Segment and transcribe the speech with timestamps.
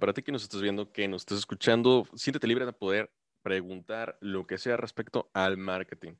[0.00, 3.12] para ti que nos estás viendo, que nos estás escuchando, siéntete libre de poder
[3.42, 6.14] preguntar lo que sea respecto al marketing.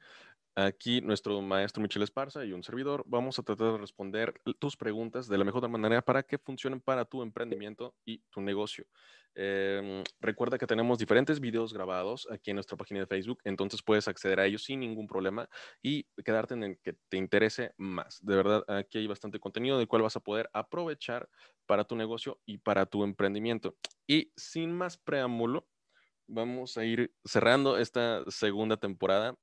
[0.57, 5.29] Aquí nuestro maestro Michel Esparza y un servidor vamos a tratar de responder tus preguntas
[5.29, 8.85] de la mejor manera para que funcionen para tu emprendimiento y tu negocio.
[9.37, 14.09] Em, recuerda que tenemos diferentes videos grabados aquí en nuestra página de Facebook, entonces puedes
[14.09, 15.49] acceder a ellos sin ningún problema
[15.83, 18.19] y quedarte en el que te interese más.
[18.21, 21.29] De verdad, aquí hay bastante contenido del cual vas a poder aprovechar
[21.67, 23.77] para tu negocio y para tu emprendimiento.
[24.09, 25.69] Y sin más preámbulo,
[26.27, 29.39] vamos a ir cerrando esta segunda temporada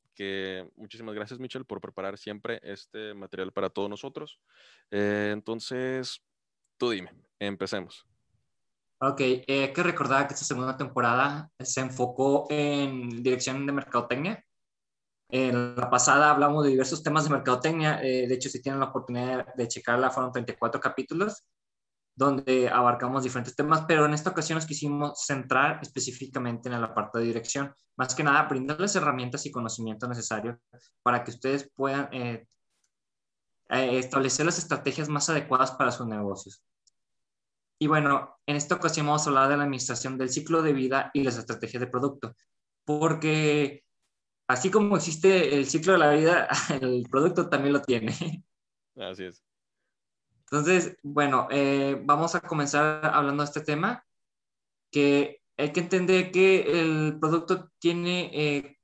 [0.75, 4.39] muchísimas gracias, Michelle, por preparar siempre este material para todos nosotros.
[4.91, 6.21] Eh, entonces,
[6.77, 8.05] tú dime, empecemos.
[8.99, 14.43] Ok, eh, que recordar que esta segunda temporada se enfocó en dirección de mercadotecnia.
[15.29, 18.01] En la pasada hablamos de diversos temas de mercadotecnia.
[18.01, 21.43] Eh, de hecho, si tienen la oportunidad de checarla, fueron 34 capítulos
[22.17, 27.19] donde abarcamos diferentes temas, pero en esta ocasión nos quisimos centrar específicamente en la parte
[27.19, 30.59] de dirección, más que nada brindarles herramientas y conocimiento necesario
[31.03, 32.47] para que ustedes puedan eh,
[33.69, 36.63] eh, establecer las estrategias más adecuadas para sus negocios.
[37.77, 41.11] Y bueno, en esta ocasión vamos a hablar de la administración del ciclo de vida
[41.13, 42.35] y las estrategias de producto,
[42.83, 43.83] porque
[44.47, 46.47] así como existe el ciclo de la vida,
[46.81, 48.43] el producto también lo tiene.
[48.95, 49.46] Así es.
[50.49, 54.05] Entonces, bueno, eh, vamos a comenzar hablando de este tema,
[54.89, 58.77] que hay que entender que el producto tiene, eh,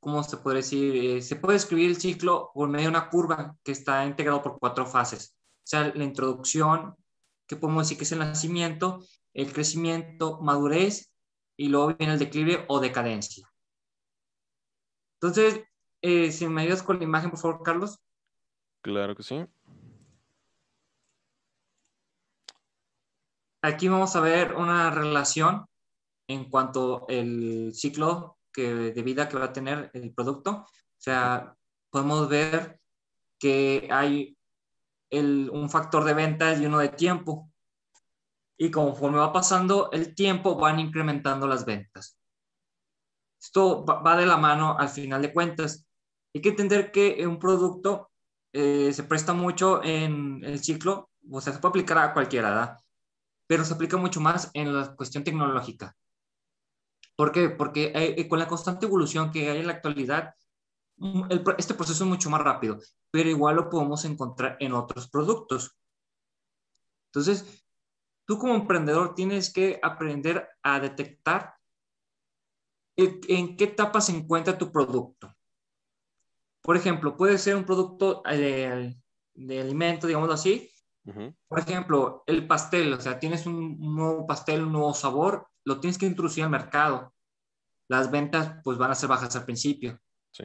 [0.00, 0.96] ¿cómo se puede decir?
[0.96, 4.58] Eh, se puede escribir el ciclo por medio de una curva que está integrado por
[4.58, 5.36] cuatro fases.
[5.58, 6.96] O sea, la introducción,
[7.46, 9.04] que podemos decir que es el nacimiento,
[9.34, 11.12] el crecimiento, madurez,
[11.56, 13.48] y luego viene el declive o decadencia.
[15.20, 15.62] Entonces,
[16.02, 18.00] si me ayudas con la imagen, por favor, Carlos.
[18.80, 19.46] Claro que sí.
[23.62, 25.66] Aquí vamos a ver una relación
[26.28, 30.50] en cuanto al ciclo que, de vida que va a tener el producto.
[30.50, 31.56] O sea,
[31.90, 32.80] podemos ver
[33.38, 34.36] que hay
[35.10, 37.50] un factor de ventas y uno de tiempo.
[38.58, 42.18] Y conforme va pasando el tiempo, van incrementando las ventas.
[43.40, 45.84] Esto va de la mano al final de cuentas.
[46.34, 48.10] Hay que entender que un producto
[48.52, 52.81] eh, se presta mucho en el ciclo, o sea, se puede aplicar a cualquiera, ¿verdad?
[53.46, 55.96] Pero se aplica mucho más en la cuestión tecnológica.
[57.16, 57.50] ¿Por qué?
[57.50, 60.34] Porque eh, con la constante evolución que hay en la actualidad,
[60.96, 61.24] mm,
[61.58, 62.78] este proceso es mucho más rápido,
[63.10, 65.76] pero igual lo podemos encontrar en otros productos.
[67.06, 67.64] Entonces,
[68.24, 71.54] tú como emprendedor tienes que aprender a detectar
[72.96, 75.34] en qué etapa se encuentra tu producto.
[76.62, 78.96] Por ejemplo, puede ser un producto de,
[79.34, 80.71] de alimento, digámoslo así,
[81.48, 85.98] por ejemplo, el pastel, o sea, tienes un, nuevo pastel, un nuevo sabor, lo tienes
[85.98, 87.12] que introducir al mercado.
[87.88, 89.98] Las ventas pues van a ser bajas al principio.
[90.30, 90.44] Sí.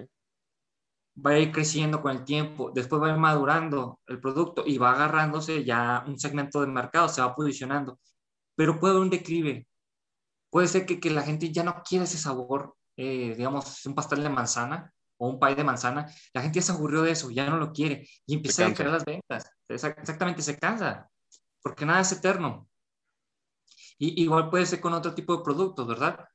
[1.26, 4.78] Va a ir creciendo con el tiempo, después va a ir madurando el producto y
[4.78, 8.00] va agarrándose ya un segmento de mercado, se va posicionando.
[8.56, 9.68] Pero puede haber un declive.
[10.50, 14.24] Puede ser que, que la gente ya no quiere ese sabor, eh, digamos, un pastel
[14.24, 17.50] de manzana, o un pay de manzana, la gente ya se aburrió de eso, ya
[17.50, 19.52] no lo quiere y empieza a caer las ventas.
[19.68, 21.10] Exactamente, se cansa,
[21.62, 22.68] porque nada es eterno.
[23.98, 26.26] Y, igual puede ser con otro tipo de productos, ¿verdad?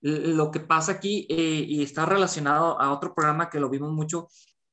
[0.00, 4.28] Lo que pasa aquí, eh, y está relacionado a otro programa que lo vimos mucho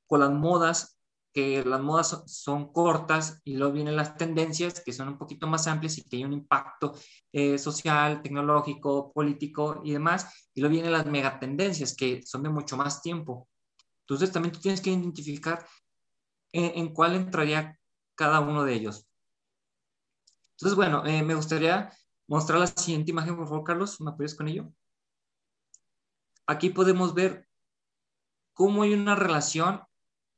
[0.06, 0.93] con las modas
[1.34, 5.68] que las modas son, cortas y luego vienen las tendencias que son un poquito más
[5.68, 6.94] amplias y que hay un impacto
[7.32, 10.50] eh, social, tecnológico, político y demás.
[10.54, 13.50] Y luego vienen las megatendencias que son de mucho más tiempo.
[14.02, 15.66] Entonces también tú tienes que identificar
[16.52, 17.80] en, cuál entraría
[18.16, 19.08] cada uno de ellos.
[20.52, 21.92] Entonces, bueno, eh, me gustaría
[22.28, 24.72] mostrar la siguiente imagen, por favor, Carlos, ¿me apoyas con ello?
[26.46, 27.48] Aquí podemos ver
[28.54, 29.82] cómo hay una relación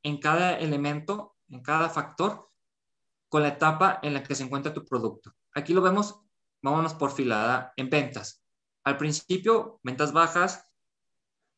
[0.05, 2.51] en cada elemento, en cada factor,
[3.27, 5.33] con la etapa en la que se encuentra tu producto.
[5.55, 6.21] Aquí lo vemos,
[6.61, 8.43] vámonos por filada en ventas.
[8.83, 10.71] Al principio, ventas bajas,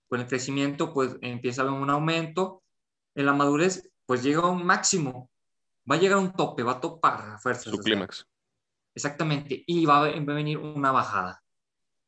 [0.08, 2.64] con el crecimiento, pues empieza a haber un aumento.
[3.16, 5.30] En la madurez, pues llega a un máximo.
[5.90, 7.70] Va a llegar a un tope, va a topar a fuerza.
[7.70, 8.26] Su clímax.
[8.96, 9.62] Exactamente.
[9.68, 11.44] Y va a venir una bajada.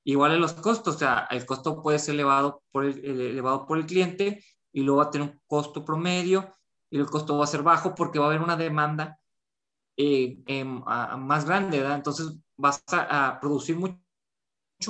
[0.06, 3.78] Igual en los costos, o sea, el costo puede ser elevado por el, elevado por
[3.78, 6.54] el cliente y luego va a tener un costo promedio
[6.90, 9.20] y el costo va a ser bajo porque va a haber una demanda
[9.98, 10.82] eh, em,
[11.20, 11.98] más grande, ¿verdad?
[11.98, 14.00] Entonces vas a, producir mucho,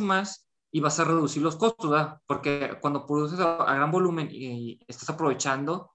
[0.02, 2.22] más y vas a reducir los costos, ¿verdad?
[2.28, 5.92] Porque cuando produces a, gran volumen y, estás aprovechando,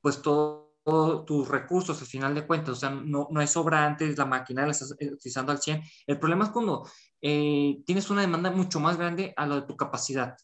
[0.00, 4.16] pues todo todos tus recursos al final de cuentas, o sea, no, no hay sobrantes,
[4.16, 5.82] la máquina la estás utilizando al 100.
[6.06, 6.88] El problema es cuando
[7.20, 10.34] eh, tienes una demanda mucho más grande a lo de tu capacidad.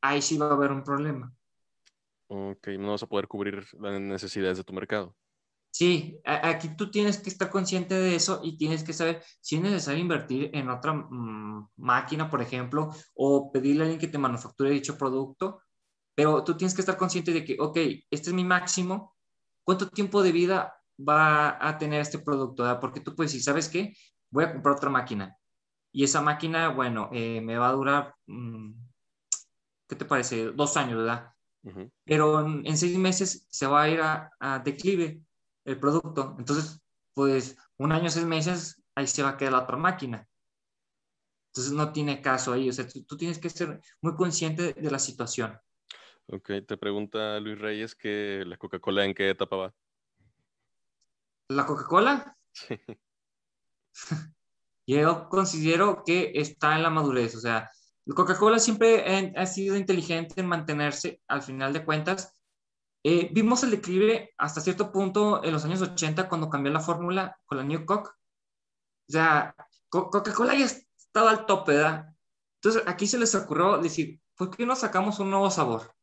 [0.00, 1.34] Ahí sí va a haber un problema.
[2.28, 5.16] Ok, no vas a poder cubrir las necesidades de tu mercado.
[5.70, 9.62] Sí, aquí tú tienes que estar consciente de eso y tienes que saber si es
[9.62, 14.70] necesario invertir en otra mm, máquina, por ejemplo, o pedirle a alguien que te manufacture
[14.70, 15.62] dicho producto,
[16.14, 17.76] pero tú tienes que estar consciente de que, ok,
[18.10, 19.16] este es mi máximo,
[19.64, 22.64] ¿cuánto tiempo de vida va a tener este producto?
[22.80, 23.94] Porque tú puedes decir, ¿sabes qué?
[24.30, 25.36] Voy a comprar otra máquina
[25.92, 28.72] y esa máquina, bueno, eh, me va a durar, mm,
[29.88, 30.52] ¿qué te parece?
[30.52, 31.32] Dos años, ¿verdad?
[32.04, 35.20] Pero en, seis meses se va a ir a, declive
[35.64, 36.36] el producto.
[36.38, 36.80] Entonces,
[37.14, 40.26] pues un año, seis meses, ahí se va a quedar la otra máquina.
[41.48, 42.68] Entonces no tiene caso ahí.
[42.68, 45.58] O sea, tú, tienes que ser muy consciente de la situación.
[46.26, 49.74] Ok, te pregunta Luis Reyes que la Coca-Cola en qué etapa va.
[51.48, 52.36] ¿La Coca-Cola?
[52.52, 52.78] Sí.
[54.86, 57.34] Yo considero que está en la madurez.
[57.34, 57.70] O sea,
[58.14, 62.34] Coca-Cola siempre ha sido inteligente en mantenerse al final de cuentas.
[63.04, 67.38] Eh, vimos el declive hasta cierto punto en los años 80 cuando cambió la fórmula
[67.44, 68.10] con la New Coke.
[68.10, 69.54] O sea,
[69.88, 72.14] Coca-Cola ya estaba al tope, ¿verdad?
[72.62, 75.94] Entonces aquí se les ocurrió decir, ¿por qué no sacamos un nuevo sabor?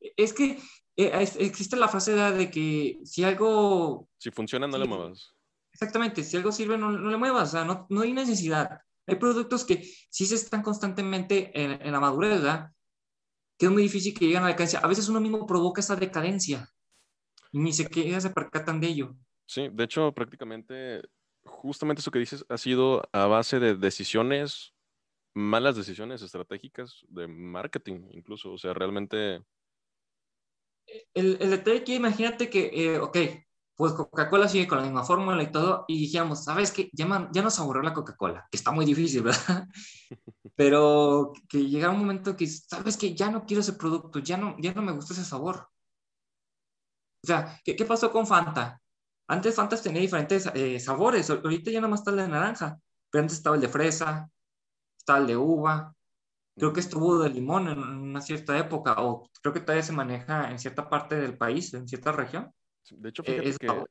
[0.00, 0.58] Es que
[0.96, 4.08] eh, existe la frase de que si algo...
[4.16, 5.34] Si funciona, no le muevas.
[5.72, 8.80] Exactamente, si algo sirve, no, no le muevas, o sea, no, no hay necesidad.
[9.08, 12.72] Hay productos que sí se están constantemente en, la madurez, ¿verdad?
[13.58, 14.80] Que es muy difícil que lleguen a la decadencia.
[14.80, 16.68] A veces uno mismo provoca esa decadencia
[17.50, 19.16] y ni siquiera se percatan de ello.
[19.46, 21.02] Sí, de hecho, prácticamente,
[21.42, 24.74] justamente eso que dices ha sido a base de decisiones,
[25.34, 28.52] malas decisiones estratégicas de marketing, incluso.
[28.52, 29.42] O sea, realmente.
[31.14, 33.16] El, el detalle que imagínate que, eh, ok,
[33.78, 36.90] pues Coca-Cola sigue con la misma fórmula y todo, y dijimos, ¿sabes qué?
[36.92, 39.68] Ya, ya nos aburrió la Coca-Cola, que está muy difícil, ¿verdad?
[40.56, 43.14] Pero que llega un momento que, ¿sabes qué?
[43.14, 45.68] Ya no quiero ese producto, ya no, ya no me gusta ese sabor.
[47.22, 48.80] O sea, ¿qué, qué pasó con Fanta?
[49.28, 52.80] Antes Fanta tenía diferentes eh, sabores, ahorita ya nomás está el de naranja,
[53.10, 54.28] pero antes estaba el de fresa,
[54.98, 55.94] estaba el de uva,
[56.56, 60.50] creo que estuvo de limón en una cierta época, o creo que todavía se maneja
[60.50, 62.52] en cierta parte del país, en cierta región.
[62.90, 63.84] De hecho, eh, fíjate que...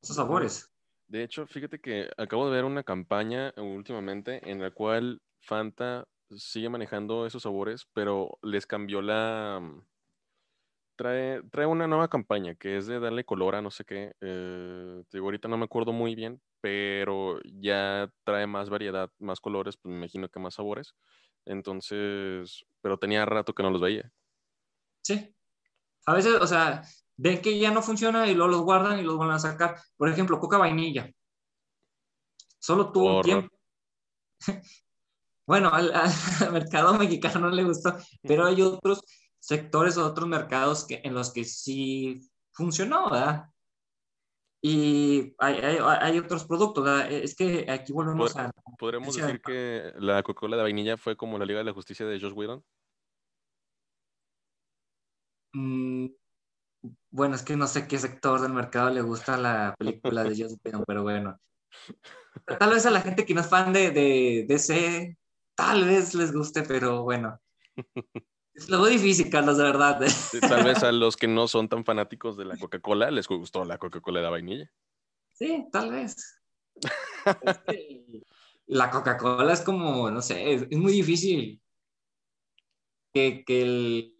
[0.00, 0.70] Esos sabores.
[1.08, 6.68] De hecho, fíjate que acabo de ver una campaña últimamente en la cual Fanta sigue
[6.68, 9.58] manejando esos sabores, pero les cambió la...
[9.60, 9.82] Mm,
[10.96, 14.12] trae, trae una nueva campaña que es de darle color a no sé qué.
[14.20, 19.76] Eh, digo, ahorita no me acuerdo muy bien, pero ya trae más variedad, más colores,
[19.76, 20.94] pues me imagino que más sabores.
[21.46, 24.12] Entonces, pero tenía rato que no los veía.
[25.02, 25.34] Sí.
[26.04, 26.82] A veces, o sea,
[27.18, 29.76] ven que ya no funciona y luego los guardan y los van a sacar.
[29.96, 31.10] Por ejemplo, coca vainilla.
[32.58, 33.56] Solo tuvo un tiempo.
[35.46, 35.92] bueno, al,
[36.52, 39.02] mercado mexicano no le gustó, pero hay otros
[39.38, 43.50] sectores o otros mercados que, en los que sí funcionó, ¿verdad?
[44.60, 47.12] Y hay, otros productos, ¿verdad?
[47.12, 48.50] Es que aquí volvemos a...
[48.76, 52.20] ¿Podremos decir que la Coca-Cola de vainilla fue como la Liga de la Justicia de
[52.20, 52.64] Josh Whedon?
[55.54, 56.08] Mm,
[57.10, 60.56] bueno, es que no sé qué sector del mercado le gusta la película de Joss
[60.64, 61.38] Whedon, pero bueno.
[62.58, 65.16] Tal vez a la gente que no es fan de, de, DC,
[65.54, 67.40] tal vez les guste, pero bueno.
[68.54, 70.00] Es lo difícil, Carlos, de verdad.
[70.40, 73.78] tal vez a los que no son tan fanáticos de la Coca-Cola les gustó la
[73.78, 74.70] Coca-Cola de vainilla.
[75.32, 76.40] Sí, tal vez.
[78.66, 81.62] la Coca-Cola es como, no sé, es, muy difícil
[83.12, 84.16] que, que el,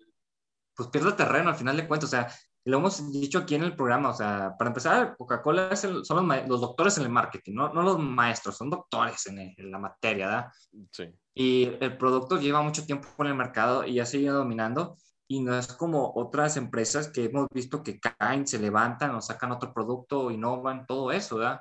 [0.76, 2.08] pues pierda terreno al final de cuentas.
[2.08, 2.32] O sea,
[2.68, 6.98] lo hemos dicho aquí en el programa, o sea, para empezar, Coca-Cola son los, doctores
[6.98, 10.46] en el marketing, no, no los maestros, son doctores en, la materia, ¿verdad?
[10.92, 11.04] Sí.
[11.34, 15.56] Y el producto lleva mucho tiempo en el mercado y ha seguido dominando y no
[15.56, 20.30] es como otras empresas que hemos visto que caen, se levantan o sacan otro producto,
[20.30, 21.60] innovan, todo eso, ¿verdad?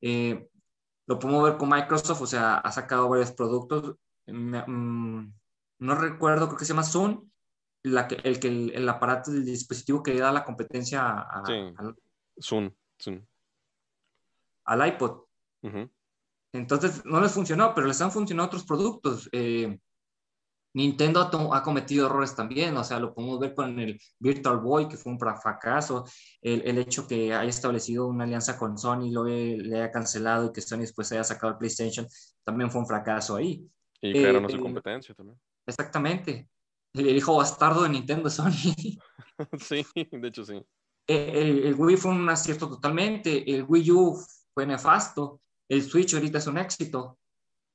[0.00, 0.48] Eh,
[1.06, 3.96] lo podemos ver con Microsoft, o sea, ha sacado varios productos.
[4.26, 5.26] Mm,
[5.80, 7.28] no recuerdo, creo que se llama Zoom,
[7.82, 11.96] la que, el, que el, aparato del dispositivo que le da la competencia a, al,
[12.40, 12.70] Zoom,
[14.64, 15.22] al iPod.
[16.52, 19.28] Entonces no les funcionó, pero les han funcionado otros productos.
[19.32, 19.78] Eh,
[20.72, 24.96] Nintendo ha, cometido errores también, o sea, lo podemos ver con el Virtual Boy, que
[24.96, 26.04] fue un fracaso,
[26.40, 30.52] el, el hecho que haya establecido una alianza con Sony, lo le haya cancelado y
[30.52, 32.06] que Sony después haya sacado el PlayStation,
[32.44, 33.68] también fue un fracaso ahí.
[34.00, 35.40] Y crearon eh, su competencia también.
[35.66, 36.48] Exactamente
[36.94, 38.74] el hijo bastardo de Nintendo Sony.
[39.58, 40.62] sí, de hecho sí.
[41.06, 46.38] el, el, Wii fue un acierto totalmente, el Wii U fue nefasto, el Switch ahorita
[46.38, 47.18] es un éxito.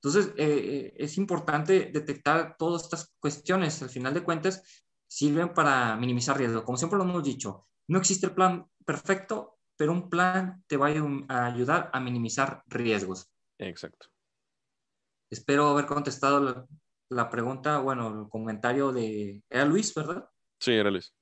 [0.03, 3.81] Entonces, eh, es importante detectar todas estas cuestiones.
[3.81, 4.61] Al final de cuentas,
[5.07, 6.63] sirven para minimizar riesgo.
[6.63, 10.89] Como siempre lo hemos dicho, no existe el plan perfecto, pero un plan te va
[11.29, 13.31] a ayudar a minimizar riesgos.
[13.57, 14.07] Exacto.
[15.31, 16.67] Espero haber contestado
[17.09, 19.43] la, pregunta, bueno, el comentario de...
[19.49, 20.27] Era Luis, ¿verdad?
[20.59, 21.13] Sí, era Luis.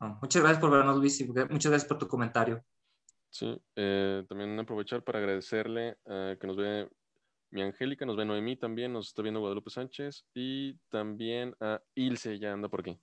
[0.00, 2.64] Ah, muchas gracias por vernos, Luis, y muchas gracias por tu comentario.
[3.30, 6.88] Sí, eh, también aprovechar para agradecerle eh, que nos ve
[7.50, 12.38] mi Angélica, nos ve Noemí también, nos está viendo Guadalupe Sánchez y también a Ilse,
[12.38, 12.98] ya anda por aquí.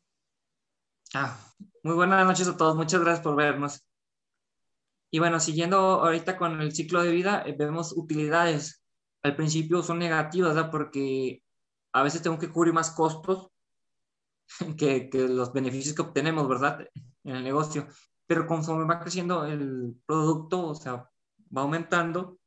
[1.14, 1.38] Ah,
[1.84, 3.86] muy buenas noches a todos, muchas gracias por vernos.
[5.12, 8.84] Y bueno, siguiendo ahorita con el ciclo de vida, eh, vemos utilidades.
[9.24, 10.72] Al principio son negativas, ¿verdad?
[10.72, 11.42] Porque
[11.96, 13.52] a veces tengo que cubrir más costos
[14.78, 16.86] que, que los beneficios que obtenemos, ¿verdad?
[17.24, 17.88] En el negocio.
[18.28, 21.10] Pero conforme va creciendo el producto, o sea,
[21.56, 22.38] va aumentando,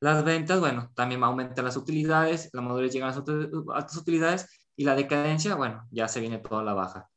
[0.00, 3.96] las ventas, bueno, también va a aumentar las utilidades, la madurez llega a las altas
[3.96, 7.08] utilidades y la decadencia, bueno, ya se viene toda la baja.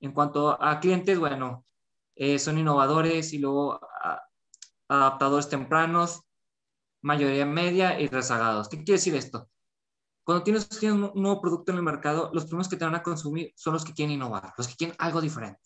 [0.00, 1.64] En cuanto a clientes, bueno,
[2.16, 3.80] eh, son innovadores y luego
[4.88, 6.20] adaptadores tempranos,
[7.00, 8.68] mayoría media y rezagados.
[8.68, 9.48] ¿Qué quiere decir esto?
[10.24, 13.52] Cuando tienes un nuevo producto en el mercado, los primeros que te van a consumir
[13.56, 15.60] son los que quieren innovar, los que quieren algo diferente,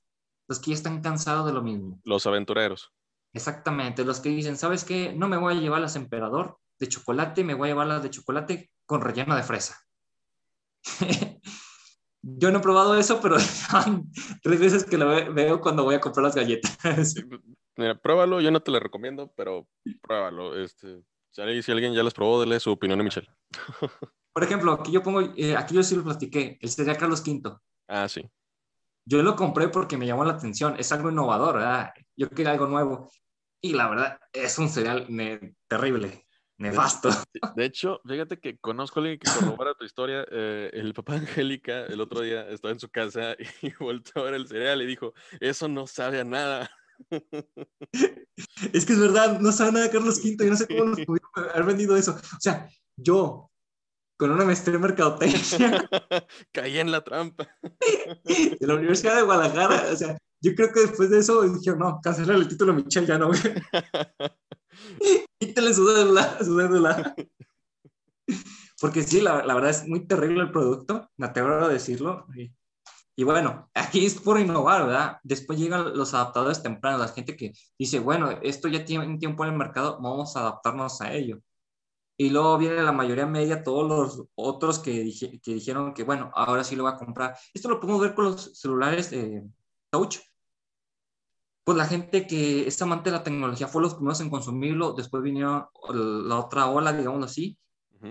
[0.48, 2.00] los que ya están cansados de lo mismo.
[2.04, 2.92] Los aventureros.
[3.32, 5.12] Exactamente, los que dicen, ¿sabes qué?
[5.12, 8.10] No me voy a llevar las emperador de chocolate, me voy a llevar las de
[8.10, 9.78] chocolate con relleno de fresa.
[12.22, 13.36] Yo no he probado eso, pero
[14.42, 17.14] tres veces que lo veo cuando voy a comprar las galletas.
[17.76, 19.68] Mira, pruébalo, yo no te lo recomiendo, pero
[20.02, 20.60] pruébalo.
[20.60, 21.00] Este,
[21.30, 23.28] si alguien ya las probó, dele su opinión a Michelle.
[24.38, 27.56] Por ejemplo, aquí yo pongo, eh, aquí yo sí lo platiqué, el cereal Carlos V.
[27.88, 28.22] Ah, sí.
[29.04, 31.92] Yo lo compré porque me llamó la atención, es algo innovador, ¿verdad?
[32.16, 33.10] Yo quería algo nuevo.
[33.60, 35.08] Y la verdad, es un cereal
[35.66, 36.24] terrible,
[36.56, 37.10] nefasto.
[37.56, 40.24] De, hecho, fíjate que conozco a alguien que corrobora tu historia.
[40.30, 44.34] Eh, el papá Angélica el otro día estaba en su casa y volteó a ver
[44.34, 46.70] el cereal y dijo, eso no sabe a nada.
[48.72, 51.00] Es que es verdad, no sabe nada de Carlos V, y no sé cómo nos
[51.06, 52.12] pudieron haber vendido eso.
[52.12, 53.50] O sea, yo,
[54.18, 55.38] con una maestría en mercadotecnia.
[56.52, 57.48] Caí en la trampa.
[58.24, 59.92] de la Universidad de Guadalajara.
[59.92, 63.16] O sea, yo creo que después de eso dije, no, cancelar el título Michelle, ya
[63.16, 63.30] no.
[65.38, 67.14] Quítale su dédula, su dédula.
[68.80, 72.26] Porque sí, la, la, verdad es muy terrible el producto, me atrevo a decirlo.
[73.16, 75.18] Y bueno, aquí es por innovar, ¿verdad?
[75.22, 79.44] Después llegan los adaptadores tempranos, la gente que dice, bueno, esto ya tiene un tiempo
[79.44, 81.40] en el mercado, vamos a adaptarnos a ello.
[82.20, 85.08] Y luego viene la mayoría media, todos los otros que,
[85.40, 87.36] que dijeron que, bueno, ahora sí lo va a comprar.
[87.54, 89.44] Esto lo podemos ver con los celulares eh,
[89.88, 90.18] Touch.
[91.62, 95.22] Pues la gente que es amante de la tecnología fue los primeros en consumirlo, después
[95.22, 97.56] vinieron la otra ola, digamos así,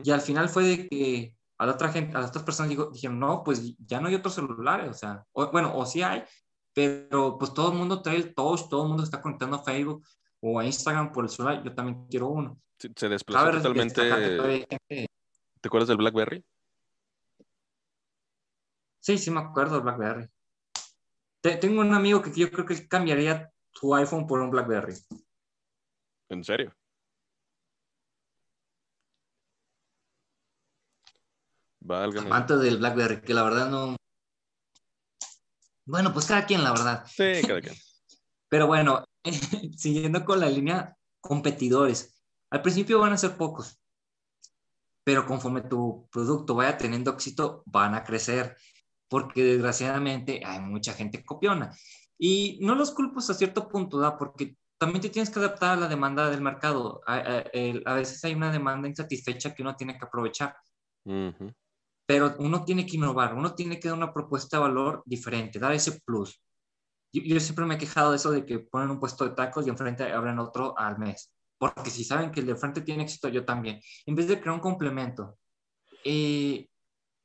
[0.03, 3.19] y al final fue de que a la otra gente, a las otras personas dijeron,
[3.19, 6.23] no, pues ya no hay otros celulares, o sea, bueno, o sí hay,
[6.71, 10.03] pero pues todo el mundo trae el touch, todo el mundo está conectando a Facebook
[10.39, 12.59] o a Instagram por el celular, yo también quiero uno.
[12.77, 14.01] Se desplazó totalmente.
[14.89, 16.43] ¿Te acuerdas del BlackBerry?
[18.99, 20.29] Sí, sí me acuerdo del BlackBerry.
[21.59, 24.95] tengo un amigo que yo creo que cambiaría su iPhone por un BlackBerry.
[26.29, 26.75] ¿En serio?
[32.31, 33.95] Antes del BlackBerry, que la verdad no.
[35.85, 37.05] Bueno, pues cada quien, la verdad.
[37.07, 37.75] Sí, cada quien.
[38.49, 39.05] Pero bueno,
[39.77, 42.16] siguiendo con la línea competidores.
[42.49, 43.79] Al principio van a ser pocos,
[45.03, 48.55] pero conforme tu producto vaya teniendo éxito, van a crecer,
[49.07, 51.75] porque desgraciadamente hay mucha gente copiona.
[52.17, 54.17] Y no los culpo a cierto punto, ¿da?
[54.17, 57.01] porque también te tienes que adaptar a la demanda del mercado.
[57.05, 60.55] A, veces hay una demanda insatisfecha que uno tiene que aprovechar.
[61.05, 61.51] Uh
[62.07, 65.73] pero uno tiene que innovar, uno tiene que dar una propuesta de valor diferente, dar
[65.73, 66.41] ese plus.
[67.11, 69.69] Yo, siempre me he quejado de eso de que ponen un puesto de tacos y
[69.69, 73.45] enfrente abren otro al mes, porque si saben que el de frente tiene éxito, yo
[73.45, 75.37] también, en vez de crear un complemento.
[76.03, 76.67] Eh,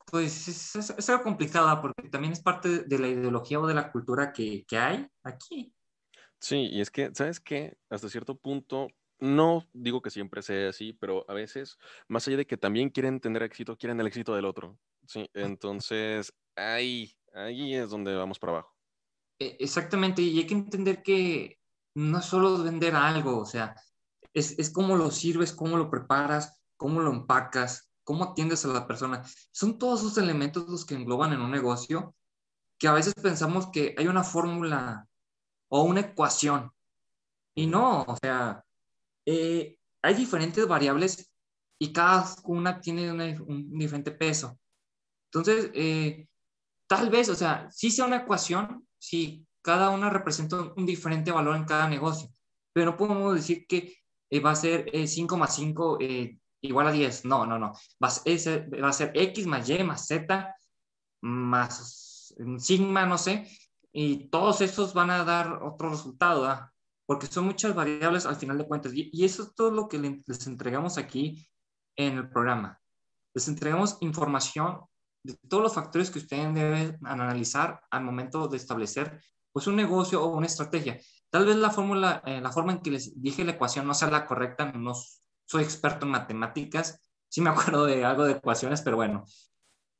[0.06, 3.90] pues es, es, algo complicado porque también es parte de la ideología o de la
[3.90, 5.72] cultura que, que hay aquí.
[6.38, 7.76] Sí, y es que, ¿sabes qué?
[7.88, 8.88] Hasta cierto punto,
[9.20, 13.20] no digo que siempre sea así, pero a veces, más allá de que también quieren
[13.20, 14.76] tener éxito, quieren el éxito del otro.
[15.06, 18.76] Sí, entonces ahí, ahí es donde vamos para abajo.
[19.38, 21.58] E, exactamente, y hay que entender que
[21.94, 23.76] no es solo vender algo, o sea,
[24.34, 28.86] es, es cómo lo sirves, cómo lo preparas, cómo lo empacas, cómo atiendes a la
[28.86, 29.22] persona.
[29.50, 32.14] Son todos esos elementos los que engloban en un negocio
[32.78, 35.06] que a veces pensamos que hay una fórmula
[35.68, 36.72] o una ecuación.
[37.54, 38.64] Y no, o sea,
[39.24, 41.30] eh, hay diferentes variables
[41.78, 44.58] y cada una tiene un diferente peso.
[45.26, 46.28] Entonces, eh,
[46.86, 51.56] tal vez, o sea, sí sea una ecuación, sí, cada una representa un diferente valor
[51.56, 52.28] en cada negocio,
[52.72, 54.01] pero no podemos decir que
[54.36, 55.98] eh, va a ser 5 más 5
[56.62, 57.24] igual a 10.
[57.26, 57.72] No, no, no.
[58.02, 60.56] Va a, ser, va a ser X más Y más Z
[61.22, 63.48] más sigma, no sé,
[63.92, 66.72] y todos estos van a dar otro resultado, ¿verdad?
[67.06, 68.92] porque son muchas variables al final de cuentas.
[68.94, 71.46] Y, eso es todo lo que les entregamos aquí
[71.96, 72.80] en el programa.
[73.34, 74.80] Les entregamos información
[75.22, 79.20] de todos los factores que ustedes deben analizar al momento de establecer
[79.52, 80.98] pues un negocio o una estrategia.
[81.32, 84.10] Tal vez la fórmula, eh, la forma en que les dije la ecuación no sea
[84.10, 84.92] la correcta, no
[85.46, 89.24] soy experto en matemáticas, sí me acuerdo de algo de ecuaciones, pero bueno,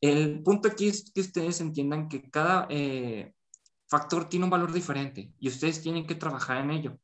[0.02, 3.32] el punto aquí es que ustedes entiendan que cada eh,
[3.88, 6.98] factor tiene un valor diferente y ustedes tienen que trabajar en ello.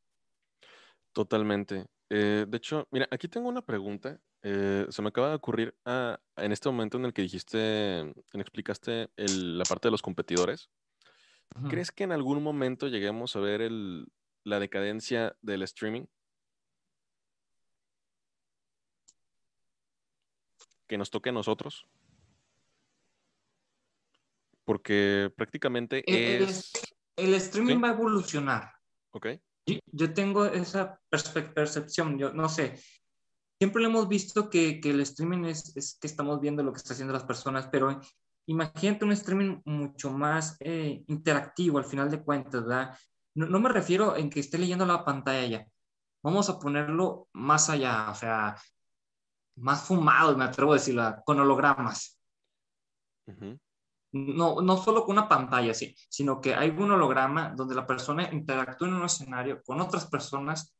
[1.13, 1.87] Totalmente.
[2.11, 4.21] Eh, de hecho, mira, aquí tengo una pregunta.
[4.43, 8.15] Eh, se me acaba de ocurrir ah, en este momento en el que dijiste, en
[8.35, 10.69] explicaste la parte de los competidores.
[11.69, 13.71] ¿Crees que en algún momento lleguemos a ver
[14.45, 16.07] la decadencia del streaming?
[20.87, 21.87] Que nos toque a nosotros.
[24.65, 26.73] Porque prácticamente es...
[27.17, 28.73] El, streaming va a evolucionar.
[29.11, 29.27] Ok.
[29.93, 32.81] Yo, tengo esa percepción, yo no sé.
[33.59, 36.79] Siempre lo hemos visto que, que el streaming es, es, que estamos viendo lo que
[36.79, 38.01] están haciendo las personas, pero
[38.49, 42.99] imagínate un streaming mucho más eh, interactivo al final de cuentas, ¿verdad?
[43.35, 45.67] No, no, me refiero en que esté leyendo la pantalla ya.
[46.23, 48.57] Vamos a ponerlo más allá, o sea,
[49.57, 52.19] más fumado, me atrevo a decirlo, con hologramas.
[53.27, 53.57] Uh
[54.11, 58.33] no, no solo con una pantalla, sí, sino que hay un holograma donde la persona
[58.33, 60.75] interactúa en un escenario con otras personas.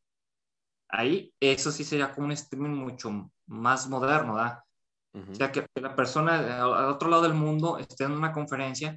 [0.89, 4.61] Ahí, eso sí sería como un streaming mucho más moderno, ¿verdad?
[5.15, 8.97] O sea, que, la persona al otro lado del mundo esté en una conferencia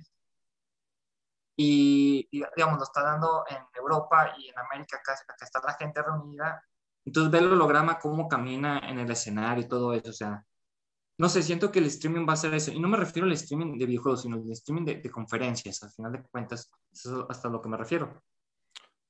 [1.55, 6.01] y, digamos, lo está dando en Europa y en América, acá, acá está la gente
[6.01, 6.63] reunida.
[7.05, 10.45] Entonces ve el holograma cómo camina en el escenario y todo eso, o sea,
[11.21, 12.71] no sé, siento que el streaming va a ser eso.
[12.71, 15.83] Y no me refiero al streaming de videojuegos, sino al streaming de, conferencias.
[15.83, 18.23] Al final de cuentas, eso es hasta lo que me refiero.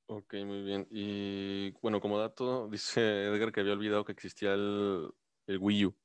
[0.08, 0.86] Ok, muy bien.
[0.92, 5.10] Y bueno, como dato, dice Edgar que había olvidado que existía el,
[5.48, 5.96] Wii U.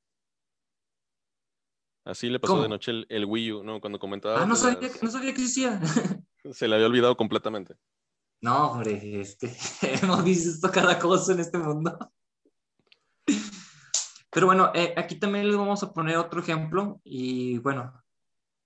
[2.07, 3.81] Así le pasó de noche el, Wii U, ¿no?
[3.81, 4.41] Cuando comentaba.
[4.41, 5.79] Ah, no sabía, no sabía que existía.
[6.53, 7.75] Se le había olvidado completamente.
[8.39, 9.53] No, hombre, este,
[10.01, 11.97] hemos visto cada cosa en este mundo.
[14.31, 17.91] Pero bueno, eh, aquí también les vamos a poner otro ejemplo y bueno,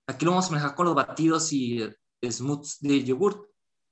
[0.06, 1.82] aquí lo vamos a manejar con los batidos y
[2.24, 3.48] smoothies de yogurt.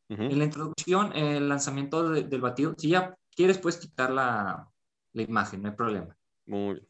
[0.08, 4.68] En la introducción, el lanzamiento del batido, si ya quieres puedes quitar la,
[5.12, 6.16] la, imagen, no hay problema.
[6.46, 6.89] Muy bien.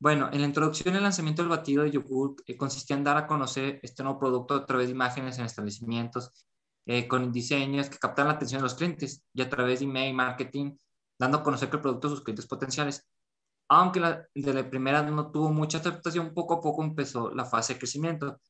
[0.00, 3.26] Bueno, en la introducción, el lanzamiento del batido de yogurt eh, consistía en dar a
[3.26, 6.46] conocer este nuevo producto a través de imágenes en establecimientos,
[6.86, 10.14] eh, con diseños que captan la atención de los clientes y a través de email
[10.14, 10.76] marketing,
[11.18, 13.08] dando a conocer que el producto a sus clientes potenciales
[13.68, 17.74] aunque la, de la primera no tuvo mucha aceptación, poco a poco empezó la fase
[17.74, 18.40] de crecimiento.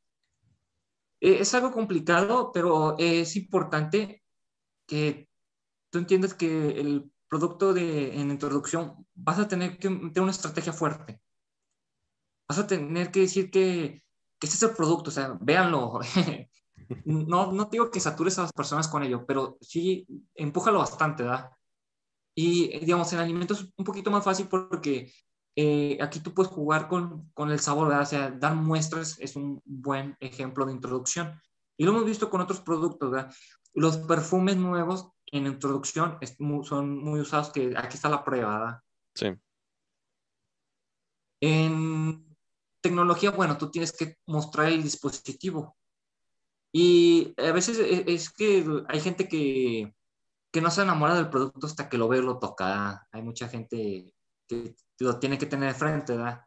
[1.20, 4.22] Eh, es algo complicado, pero es importante
[4.86, 5.28] que
[5.90, 10.72] tú entiendas que el producto de, en introducción vas a tener que tener una estrategia
[10.72, 11.20] fuerte.
[12.48, 14.02] Vas a tener que decir que,
[14.38, 16.00] que este es el producto, o sea, véanlo.
[17.04, 21.50] no, no digo que satures a las personas con ello, pero sí empújalo bastante, ¿verdad?
[22.34, 25.12] Y, digamos, en alimentos es un poquito más fácil porque
[25.56, 28.04] eh, aquí tú puedes jugar con, con el sabor, ¿verdad?
[28.04, 31.40] O sea, dar muestras es un buen ejemplo de introducción.
[31.76, 33.34] Y lo hemos visto con otros productos, ¿verdad?
[33.74, 36.18] Los perfumes nuevos en introducción
[36.62, 38.82] son muy usados, que aquí está la prueba, ¿verdad?
[39.14, 39.34] Sí.
[41.40, 42.27] En
[42.88, 45.76] tecnología, bueno, tú tienes que mostrar el dispositivo.
[46.72, 49.94] Y a veces e, es que hay gente que
[50.50, 53.06] que no se enamora del producto hasta que lo ve lo toca.
[53.12, 54.14] Hay mucha gente
[54.46, 56.40] que lo tiene que tener de frente, ¿verdad?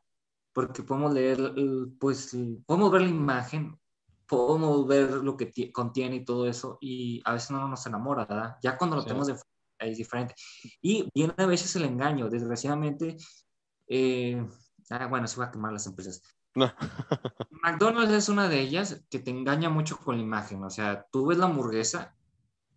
[0.54, 1.54] Porque podemos leer,
[2.00, 3.80] pues, podemos ver la imagen,
[4.28, 8.58] podemos ver lo que contiene y todo eso, y a veces no nos enamora, ¿verdad?
[8.62, 9.50] Ya cuando lo tenemos de frente
[9.80, 10.36] es diferente.
[10.82, 13.18] Y viene a veces el engaño, desgraciadamente.
[13.88, 14.46] Eh,
[14.92, 16.22] ah, bueno, se va a quemar las empresas.
[16.56, 16.72] No.
[17.64, 20.64] McDonald's es una de ellas que te engaña mucho con la imagen.
[20.64, 22.16] O sea, tú ves la hamburguesa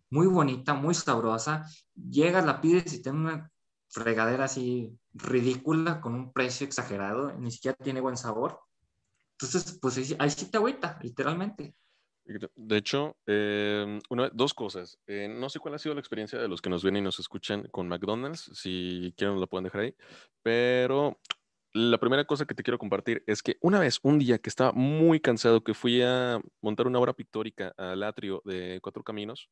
[0.09, 1.65] muy bonita, muy sabrosa.
[1.95, 3.51] Llegas, la pides y tiene una
[3.89, 8.59] fregadera así ridícula con un precio exagerado, ni siquiera tiene buen sabor.
[9.31, 11.75] Entonces, pues ahí sí te agüita, literalmente.
[12.55, 13.99] De hecho, em,
[14.33, 14.97] dos cosas.
[15.05, 17.19] Eh, no sé cuál ha sido la experiencia de los que nos ven y nos
[17.19, 18.49] escuchan con McDonald's.
[18.53, 19.95] Si quieren, lo pueden dejar ahí.
[20.41, 21.19] Pero
[21.75, 24.71] la primera cosa que te quiero compartir es que una vez, un día que estaba
[24.71, 29.49] muy cansado, que fui a montar una obra pictórica al atrio de Cuatro Caminos,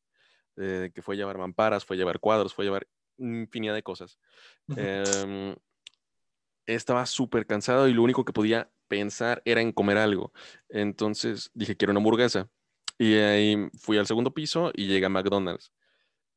[0.56, 3.84] eh, que fue a llevar mamparas, fue a llevar cuadros, fue a llevar infinidad de
[3.84, 4.20] cosas.
[4.78, 5.54] Em,
[6.66, 10.32] estaba súper cansado y lo único que podía pensar era en comer algo.
[10.70, 12.50] Entonces dije, quiero una hamburguesa.
[12.98, 15.74] Y ahí fui al segundo piso y llegué a McDonald's.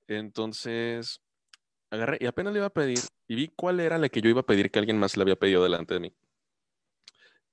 [0.08, 1.20] Entonces
[1.90, 4.40] agarré y apenas le iba a pedir y vi cuál era la que yo iba
[4.40, 6.14] a pedir que alguien más le había pedido delante de mí.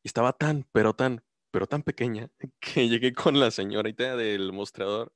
[0.03, 5.13] Y estaba tan, pero tan, pero tan pequeña que llegué con la señorita del mostrador.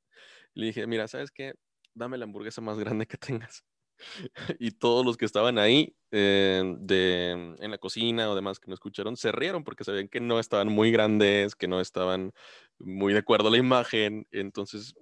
[0.53, 1.53] Y le dije, mira, ¿sabes qué?
[1.93, 3.63] Dame la hamburguesa más grande que tengas.
[4.59, 8.75] y todos los que estaban ahí eh, de, en la cocina o demás que me
[8.75, 12.31] escucharon se rieron porque sabían que no estaban muy grandes, que no estaban
[12.77, 14.27] muy de acuerdo a la imagen.
[14.31, 14.95] Entonces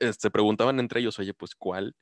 [0.00, 1.94] eh, se preguntaban entre ellos, oye, pues cuál.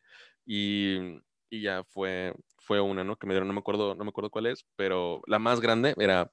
[0.47, 1.21] Y,
[1.53, 3.17] y, ya fue, fue una, ¿no?
[3.17, 5.95] Que me dieron, no me acuerdo, no me acuerdo cuál es, pero la más grande
[5.99, 6.33] era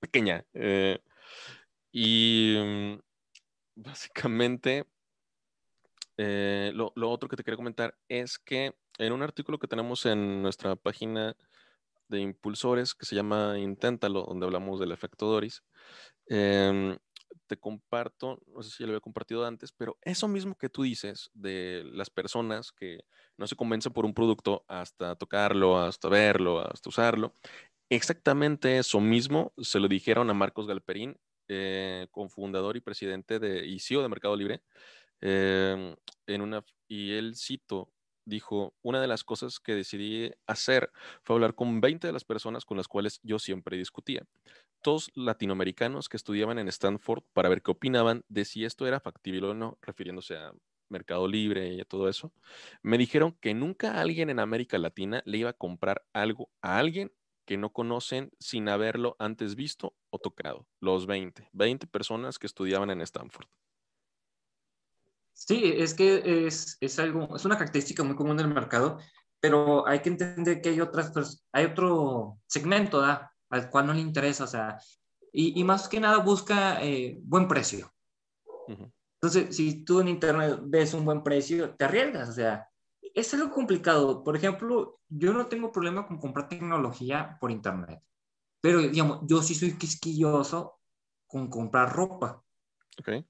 [0.00, 0.44] pequeña.
[0.54, 0.98] Eh,
[1.92, 3.00] y mm,
[3.76, 4.86] básicamente
[6.16, 10.42] eh, lo, otro que te quería comentar es que en un artículo que tenemos en
[10.42, 11.36] nuestra página
[12.08, 15.62] de impulsores que se llama Inténtalo, donde hablamos del efecto Doris,
[16.26, 16.96] em,
[17.46, 20.82] te comparto, no sé si ya lo había compartido antes, pero eso mismo que tú
[20.82, 23.04] dices de las personas que
[23.36, 27.34] no se convencen por un producto hasta tocarlo, hasta verlo, hasta usarlo,
[27.90, 33.78] exactamente eso mismo se lo dijeron a Marcos Galperín, eh, cofundador y presidente de y
[33.80, 34.62] CEO de Mercado Libre,
[35.20, 37.92] Em, en una, y él cito,
[38.24, 40.92] dijo, una de las cosas que decidí hacer
[41.24, 44.26] fue hablar con 20 de las personas con las cuales yo siempre discutía.
[44.80, 49.46] Todos latinoamericanos que estudiaban en Stanford para ver qué opinaban de si esto era factible
[49.46, 50.52] o no, refiriéndose a
[50.88, 52.32] Mercado Libre y a todo eso,
[52.82, 57.12] me dijeron que nunca alguien en América Latina le iba a comprar algo a alguien
[57.44, 60.66] que no conocen sin haberlo antes visto o tocado.
[60.80, 63.46] Los 20, 20 personas que estudiaban en Stanford.
[65.32, 68.98] Sí, es que es, es, algo, es una característica muy común del mercado,
[69.40, 73.32] pero hay que entender que hay otras, hay otro segmento ¿da?
[73.50, 74.78] Al cual no le interesa, o sea,
[75.32, 77.92] y, y más que nada busca eh, buen precio.
[79.14, 82.68] Entonces, si tú en internet ves un buen precio, te arriesgas, o sea,
[83.00, 84.22] es algo complicado.
[84.22, 88.00] Por ejemplo, yo no tengo problema con comprar tecnología por internet,
[88.60, 90.78] pero digamos, yo sí soy quisquilloso
[91.26, 92.42] con comprar ropa.
[93.00, 93.26] Okay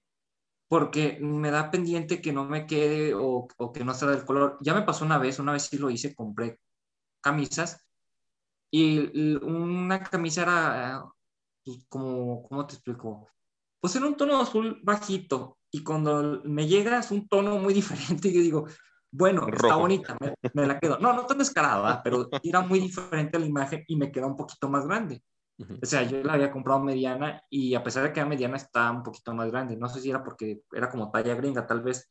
[0.68, 4.59] porque me da pendiente que no me quede o, o, que no sea del color.
[4.61, 6.61] Ya me pasó una vez, una vez sí lo hice, compré
[7.22, 7.88] camisas
[8.70, 11.04] y una camisa era
[11.64, 13.28] pues, como, ¿cómo te explico?
[13.81, 18.28] Pues en un tono azul bajito y cuando me llega es un tono muy diferente
[18.28, 18.66] y yo digo,
[19.11, 20.16] bueno, está bonita,
[20.52, 20.98] me, la quedo.
[20.98, 24.68] No, no tan descarada, pero era muy diferente la imagen y me queda un poquito
[24.68, 25.22] más grande.
[25.83, 28.90] O sea, yo la había comprado mediana y a pesar de que era mediana está
[28.92, 29.76] un poquito más grande.
[29.76, 32.09] No sé si era porque era como talla gringa tal vez,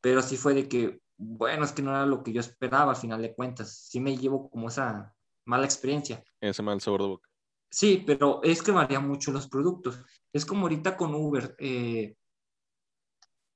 [0.00, 2.96] pero sí fue de que, bueno, es que no era lo que yo esperaba al
[2.96, 3.86] final de cuentas.
[3.90, 6.22] Sí me llevo como esa mala experiencia.
[6.40, 7.28] Ese mal sabor de boca.
[7.70, 9.98] Sí, pero es que varía mucho los productos.
[10.32, 12.16] Es como ahorita con Uber, eh,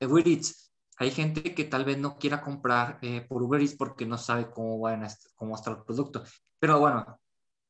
[0.01, 0.73] Uber Eats.
[0.97, 4.51] Hay gente que tal vez no quiera comprar eh, por Uber Eats porque no sabe
[4.51, 6.25] cómo, van a, cómo está el producto.
[6.59, 7.21] Pero bueno,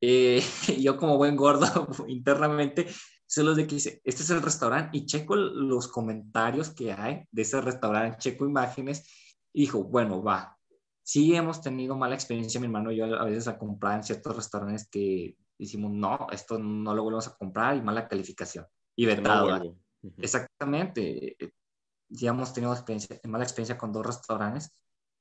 [0.01, 0.41] eh,
[0.79, 2.87] yo como buen gordo internamente,
[3.25, 7.41] solo de que dice, este es el restaurante y checo los comentarios que hay de
[7.43, 9.07] ese restaurante, checo imágenes
[9.53, 10.58] y dijo, bueno, va.
[11.09, 14.35] Sí hemos tenido mala experiencia, mi hermano y yo a veces a comprar en ciertos
[14.35, 18.67] restaurantes que decimos, no, esto no lo volvemos a comprar y mala calificación.
[18.95, 19.75] Y vetado.
[20.17, 21.35] Exactamente.
[22.09, 24.71] Ya hemos tenido experiencia, mala experiencia con dos restaurantes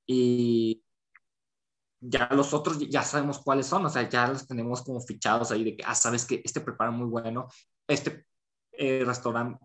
[0.07, 0.85] y
[2.01, 5.65] ya los otros ya sabemos cuáles son, o sea, ya los tenemos como fichados ahí
[5.65, 7.49] de que, ah, sabes que este prepara muy bueno,
[7.87, 8.27] este
[8.73, 9.59] eh, restaurante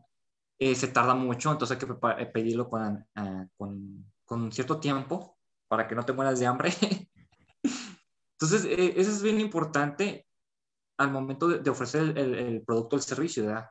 [0.58, 5.38] eh, se tarda mucho, entonces hay que eh, pedirlo con, ah, con, con, cierto tiempo
[5.74, 6.72] para que no te mueras de hambre.
[8.40, 10.28] entonces, eso es bien importante
[11.00, 13.70] al momento de, ofrecer el, el, producto o el servicio, ¿verdad?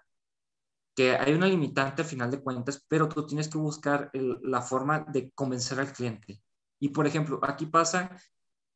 [0.96, 5.06] Que hay una limitante al final de cuentas, pero tú tienes que buscar la forma
[5.12, 6.42] de convencer al cliente.
[6.80, 8.10] Y por ejemplo, aquí pasa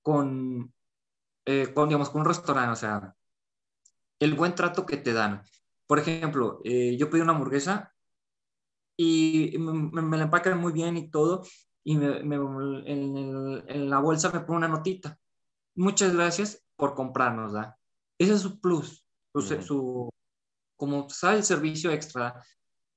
[0.03, 0.73] con,
[1.47, 3.13] eh, con, digamos, con un restaurante, o sea,
[4.21, 5.43] el buen trato que te dan.
[5.89, 7.93] Por ejemplo, eh, yo pedí una hamburguesa
[8.97, 11.43] y me, la empacan muy bien y todo,
[11.89, 15.17] y me, en, la bolsa me pone una notita.
[15.77, 17.79] Muchas gracias por comprarnos, ¿da?
[18.19, 20.11] Ese es su plus, su,
[20.77, 22.43] como sabe el servicio extra,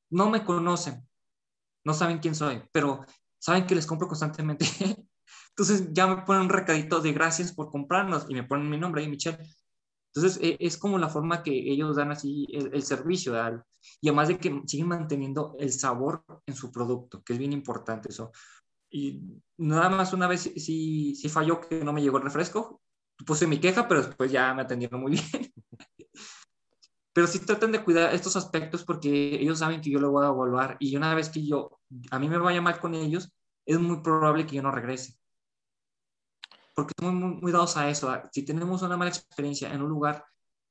[0.10, 1.08] no me conocen,
[1.84, 3.06] no saben quién soy, pero
[3.38, 4.65] saben que les compro constantemente.
[5.49, 9.04] Entonces ya me ponen un recadito de gracias por comprarnos y me ponen mi nombre
[9.04, 9.38] ahí, Michelle.
[10.15, 13.36] Entonces e, es como la forma que ellos dan así el, servicio.
[14.02, 18.10] Y además de que siguen manteniendo el sabor en su producto, que es bien importante
[18.10, 18.32] eso.
[18.89, 19.21] Y
[19.58, 22.82] nada más una vez sí, sí falló que no me llegó el refresco.
[23.25, 25.54] Puse mi queja, pero después ya me atendieron muy bien.
[27.13, 30.30] pero sí tratan de cuidar estos aspectos porque ellos saben que yo lo voy a
[30.30, 31.80] evaluar y una vez que yo,
[32.12, 33.32] a mí me vaya mal con ellos,
[33.65, 35.19] es muy probable que yo no regrese.
[36.73, 38.10] Porque son muy, muy dados a eso.
[38.32, 40.23] Si tenemos una mala experiencia en un lugar,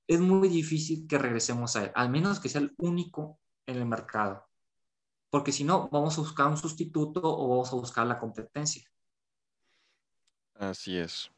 [0.06, 3.84] es muy difícil que regresemos a él, al menos que sea el único en el
[3.84, 4.47] mercado.
[5.30, 8.88] Porque si no, vamos a buscar un sustituto o vamos a buscar la competencia.
[10.54, 11.30] Así es.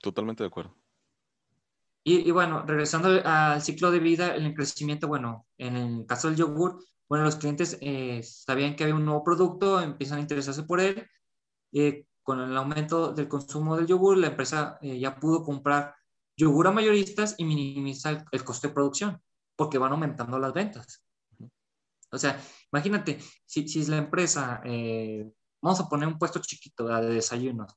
[0.00, 0.74] Totalmente de acuerdo.
[2.02, 6.82] Y, bueno, regresando al ciclo de vida, el crecimiento, bueno, en el caso del yogur,
[7.08, 11.06] bueno, los clientes eh, sabían que había un nuevo producto, empiezan a interesarse por él.
[11.72, 15.94] Eh, con el aumento del consumo del yogur, la empresa eh, ya pudo comprar
[16.36, 19.22] yogur a mayoristas y minimizar el, coste de producción,
[19.56, 21.04] porque van aumentando las ventas.
[22.12, 22.40] O sea,
[22.72, 24.62] imagínate, si, si es la empresa,
[25.60, 27.72] vamos a poner un puesto chiquito de desayunos,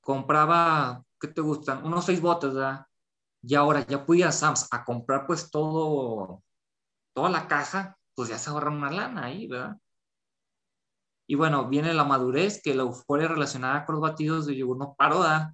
[0.00, 1.84] compraba ¿qué te gustan?
[1.84, 2.86] Unos seis botes, ¿verdad?
[3.42, 6.42] Y ahora ya pude a Sams a comprar pues todo,
[7.14, 9.76] toda la caja, pues ya se ahorran una lana ahí, ¿verdad?
[11.26, 14.94] Y bueno, viene la madurez, que la euforia relacionada con los batidos de yogur no
[14.94, 15.52] paró, ¿verdad?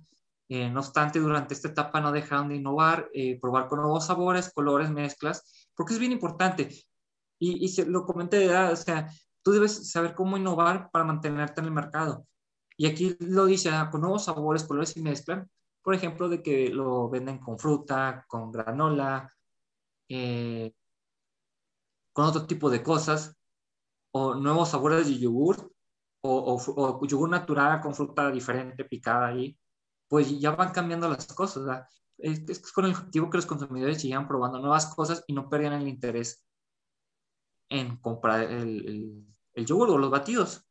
[0.48, 4.52] Eh, no obstante, durante esta etapa no dejaron de innovar, eh, probar con nuevos sabores,
[4.52, 6.70] colores, mezclas, porque es bien importante.
[7.38, 8.72] Y, y se, lo comenté, ¿verdad?
[8.72, 9.10] o sea,
[9.42, 12.26] tú debes saber cómo innovar para mantenerte en el mercado.
[12.76, 15.48] Y aquí lo dice, con nuevos sabores, colores y mezclan.
[15.82, 19.32] Por ejemplo, de que lo venden con fruta, con granola,
[20.08, 20.72] eh,
[22.12, 23.36] con otro tipo de cosas,
[24.12, 25.72] o nuevos sabores de yogur,
[26.22, 29.58] o, o, yogur natural con fruta diferente picada ahí,
[30.08, 31.86] pues ya van cambiando las cosas.
[32.16, 35.82] Es, es, con el objetivo que los consumidores sigan probando nuevas cosas y no pierdan
[35.82, 36.44] el interés
[37.68, 40.66] en comprar el, el, el yogur o los batidos.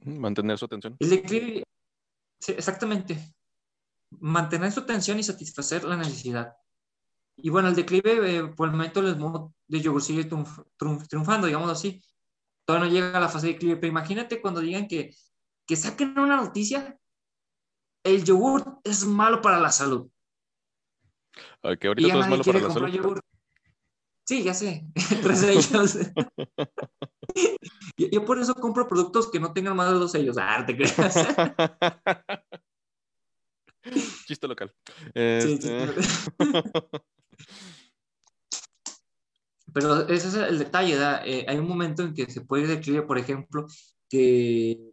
[0.00, 0.96] Mantener su atención.
[0.98, 1.64] El declive,
[2.38, 3.34] sí, exactamente.
[4.10, 6.54] Mantener su atención y satisfacer la necesidad.
[7.36, 10.28] Y bueno, el declive, eh, por el momento, el modo de yogur sigue
[11.08, 12.02] triunfando, digamos así.
[12.64, 15.14] Todavía no llega a la fase de declive, pero imagínate cuando digan que,
[15.66, 16.98] que saquen una noticia,
[18.02, 20.10] el yogur es malo para la salud.
[21.78, 23.20] que ahorita todo es malo para la salud.
[24.28, 24.84] Sí, ya sé,
[25.22, 25.96] tres ellos.
[28.12, 30.36] yo, por eso compro productos que no tengan más de dos sellos.
[30.38, 31.14] Ah, te creas.
[34.26, 34.70] Chiste local.
[35.14, 35.88] Este...
[39.72, 43.16] Pero ese es el detalle, eh, hay un momento en que se puede declinar, por
[43.16, 43.66] ejemplo,
[44.10, 44.92] que...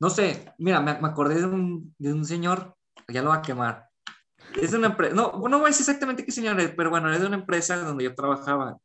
[0.00, 3.89] No sé, mira, me, acordé de un, de un señor, ya lo va a quemar,
[4.56, 7.20] es una empresa, no, no voy a decir exactamente qué señor es, pero bueno, es
[7.20, 8.78] de una empresa donde yo trabajaba.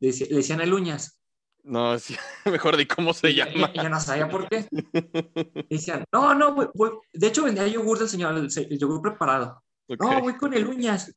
[0.00, 1.20] Le, decían el uñas.
[1.62, 3.72] No, sí, mejor di cómo se llama.
[3.72, 4.66] Yo no sabía por qué.
[5.70, 6.72] decían, no, no,
[7.12, 9.62] de hecho vendía yogur del señor, el, yogur preparado.
[9.88, 11.14] No, voy con el uñas.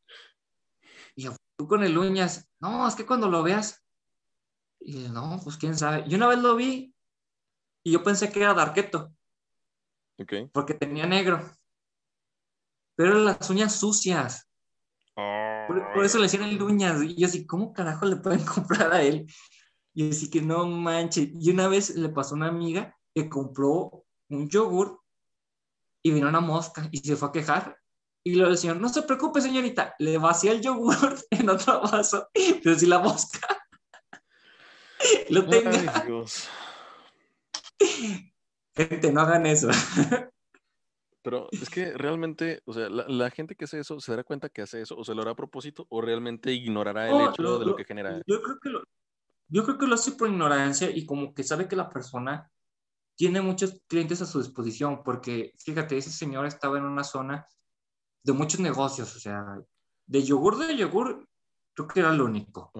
[1.16, 2.48] Y yo, tú con el uñas.
[2.60, 3.82] No, es que cuando lo veas.
[4.80, 6.04] Y no, pues quién sabe.
[6.08, 6.94] Y una vez lo vi
[7.84, 9.14] y yo pensé que era Darketo.
[10.18, 10.48] Okay.
[10.48, 11.42] Porque tenía negro
[12.96, 14.48] pero las uñas sucias.
[15.16, 17.02] Por, eso le hicieron uñas.
[17.04, 19.28] Y yo así, ¿cómo carajo le pueden comprar a él?
[19.94, 21.30] Y así que no manches.
[21.40, 25.00] Y una vez le pasó a una amiga que compró un yogur
[26.04, 27.78] y vino una mosca y se fue a quejar.
[28.24, 32.28] Y le decían, no se preocupe, señorita, le vacía el yogur en otro vaso,
[32.64, 33.40] pero si la mosca
[35.30, 36.06] lo tenga.
[38.76, 39.70] Gente, no hagan eso.
[41.26, 44.62] Pero es que realmente, o sea, la, gente que hace eso, ¿se dará cuenta que
[44.62, 44.96] hace eso?
[44.96, 45.88] ¿O se lo hará a propósito?
[45.90, 48.22] ¿O realmente ignorará el hecho de lo, que genera?
[48.28, 48.84] Yo creo que, lo,
[49.48, 52.52] yo creo que lo hace por ignorancia y como que sabe que la persona
[53.16, 57.48] tiene muchos clientes a su disposición, porque fíjate, ese señor estaba en una zona
[58.22, 59.44] de muchos negocios, o sea,
[60.06, 61.28] de yogur de yogur,
[61.74, 62.72] creo que era el único.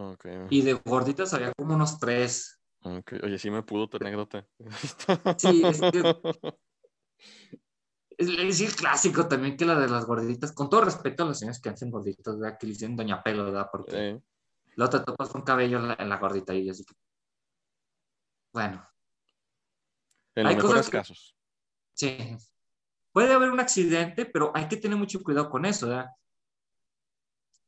[0.52, 2.60] Y de gorditas había como unos tres.
[3.24, 4.46] Oye, sí me pudo tu anécdota.
[5.36, 6.04] Sí, es que
[8.18, 11.62] es, el clásico también que la de las gorditas, con todo respeto a los señores
[11.62, 12.58] que hacen gorditas, ¿verdad?
[12.58, 13.70] que le dicen Doña Pelo, ¿verdad?
[13.72, 14.22] Porque
[14.76, 16.94] la otra topas un cabello en la, gordita y así que.
[18.54, 18.88] Bueno.
[20.36, 21.36] En los mejores casos.
[21.94, 22.38] Sí.
[23.12, 26.10] Puede haber un accidente, pero hay que tener mucho cuidado con eso, ¿verdad?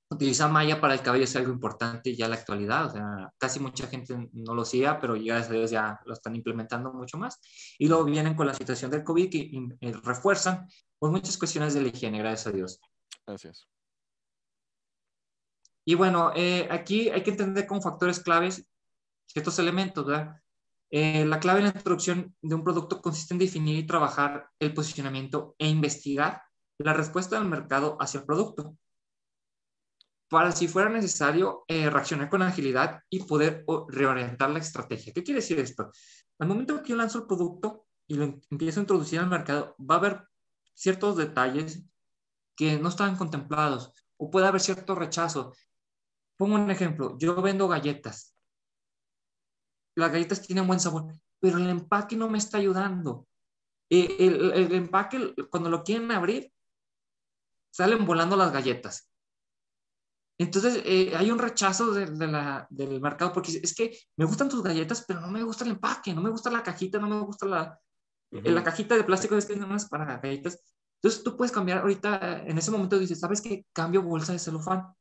[0.09, 3.59] Utilizar malla para el cabello es algo importante ya en la actualidad, o sea, casi
[3.59, 7.39] mucha gente no lo hacía, pero ya a ya lo están implementando mucho más.
[7.77, 10.67] Y luego vienen con la situación del COVID que eh, refuerzan
[10.97, 12.79] por muchas cuestiones de la higiene, gracias a Dios.
[13.25, 13.67] Gracias.
[15.85, 18.69] Y bueno, eh, aquí hay que entender como factores claves
[19.25, 20.41] ciertos elementos, ¿verdad?
[20.89, 24.73] Eh, la clave en la introducción de un producto consiste en definir y trabajar el
[24.73, 26.43] posicionamiento e investigar
[26.77, 28.77] la respuesta del mercado hacia el producto
[30.29, 35.13] para si fuera necesario eh, reaccionar con agilidad y poder reorientar la estrategia.
[35.13, 35.91] ¿Qué quiere decir esto?
[36.39, 39.95] Al momento que yo lanzo el producto y lo empiezo a introducir al mercado, va
[39.95, 40.27] a haber
[40.73, 41.83] ciertos detalles
[42.55, 45.53] que no estaban contemplados o puede haber cierto rechazo.
[46.35, 48.35] Pongo un ejemplo, yo vendo galletas.
[49.95, 53.27] Las galletas tienen buen sabor, pero el empaque no me está ayudando.
[53.89, 56.51] Eh, el, el, empaque, cuando lo quieren abrir,
[57.71, 59.09] salen volando las galletas.
[60.39, 64.61] Entonces, eh, hay un rechazo de, la, del mercado porque es que me gustan tus
[64.61, 67.47] galletas, pero no me gusta el empaque, no me gusta la cajita, no me gusta
[67.47, 67.79] la,
[68.29, 70.61] la cajita de plástico, es que es nada más para galletas.
[71.01, 73.65] Entonces, tú puedes cambiar ahorita, en ese momento dices, ¿sabes qué?
[73.73, 74.93] Cambio bolsa de celofán.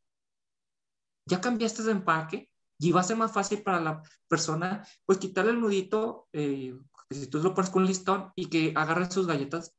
[1.26, 5.50] Ya cambiaste de empaque y va a ser más fácil para la persona, pues quitarle
[5.52, 6.78] el nudito, eh,
[7.10, 9.74] si tú lo pones con un listón y que agarre sus galletas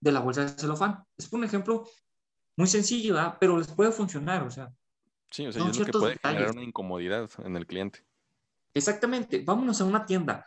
[0.00, 1.04] de la bolsa de celofán.
[1.16, 1.88] Es un ejemplo
[2.56, 3.36] muy sencillo, ¿verdad?
[3.40, 4.72] pero les puede funcionar, o sea.
[5.32, 8.04] Sí, o sea, yo creo que puede generar una incomodidad en el cliente.
[8.74, 9.42] Exactamente.
[9.42, 10.46] Vámonos a una tienda.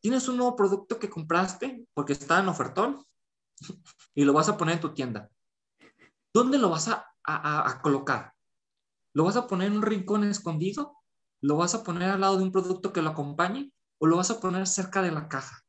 [0.00, 3.04] Tienes un nuevo producto que compraste porque está en ofertón
[4.14, 5.28] y lo vas a poner en tu tienda.
[6.32, 8.32] ¿Dónde lo vas a, a, colocar?
[9.14, 10.96] ¿Lo vas a poner en un rincón escondido?
[11.40, 13.72] ¿Lo vas a poner al lado de un producto que lo acompañe?
[13.98, 15.60] ¿O lo vas a poner cerca de la caja?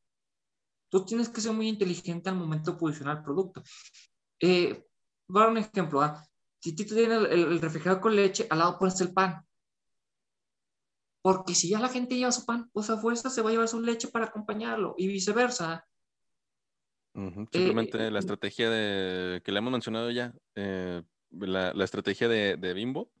[0.88, 3.62] Tú tienes que ser muy inteligente al momento de posicionar el producto.
[4.40, 4.86] Eh,
[5.26, 6.00] voy a dar un ejemplo.
[6.00, 6.24] ¿ah?
[6.64, 9.44] Si tú tienes el, refrigerador con leche, al lado pones el pan.
[11.20, 13.68] Porque si ya la gente lleva su pan, pues a fuerza se va a llevar
[13.68, 15.86] su leche para acompañarlo y viceversa.
[17.12, 23.12] Simplemente eh, la estrategia de, que le hemos mencionado ya, eh, la, estrategia de, Bimbo,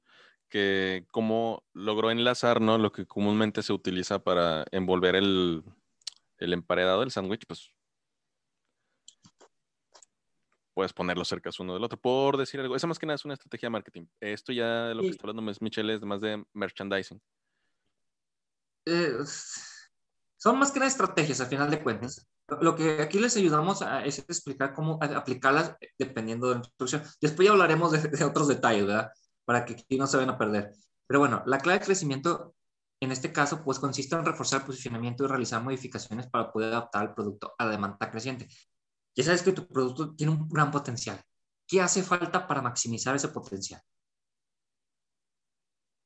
[0.48, 2.78] que como logró enlazar ¿no?
[2.78, 5.62] lo que comúnmente se utiliza para envolver el,
[6.38, 7.73] el emparedado del sándwich, pues
[10.74, 11.98] puedes ponerlos cerca uno del otro.
[11.98, 14.06] Por decir algo, esa más que nada es una estrategia de marketing.
[14.20, 17.20] Esto ya lo que está hablando Michelle es más de merchandising.
[18.86, 19.14] Eh,
[20.36, 22.26] son más que nada estrategias, al final de cuentas.
[22.60, 27.02] Lo que aquí les ayudamos a, es explicar cómo aplicarlas dependiendo de la instrucción.
[27.20, 29.10] Después ya hablaremos de, otros detalles, ¿verdad?
[29.46, 30.72] Para que aquí no se vayan a perder.
[31.06, 32.54] Pero bueno, la clave de crecimiento
[33.00, 37.04] en este caso, pues consiste en reforzar el posicionamiento y realizar modificaciones para poder adaptar
[37.04, 38.48] el producto a la demanda creciente
[39.14, 41.20] ya sabes que tu producto tiene un gran potencial.
[41.66, 43.80] ¿Qué hace falta para maximizar ese potencial?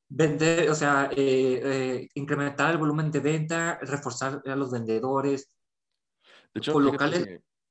[0.07, 5.51] Vender, o sea, eh, eh, incrementar el volumen de venta, reforzar a los vendedores.
[6.53, 6.73] De hecho.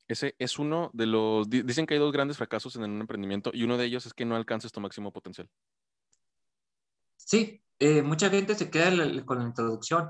[0.07, 1.51] Ese es uno de los.
[1.51, 4.25] Dicen que hay dos grandes fracasos en un emprendimiento y uno de ellos es que
[4.25, 5.51] no alcances tu máximo potencial.
[7.17, 8.91] Sí, eh, mucha gente se queda
[9.27, 10.09] con la introducción.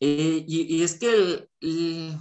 [0.00, 2.18] y, es que el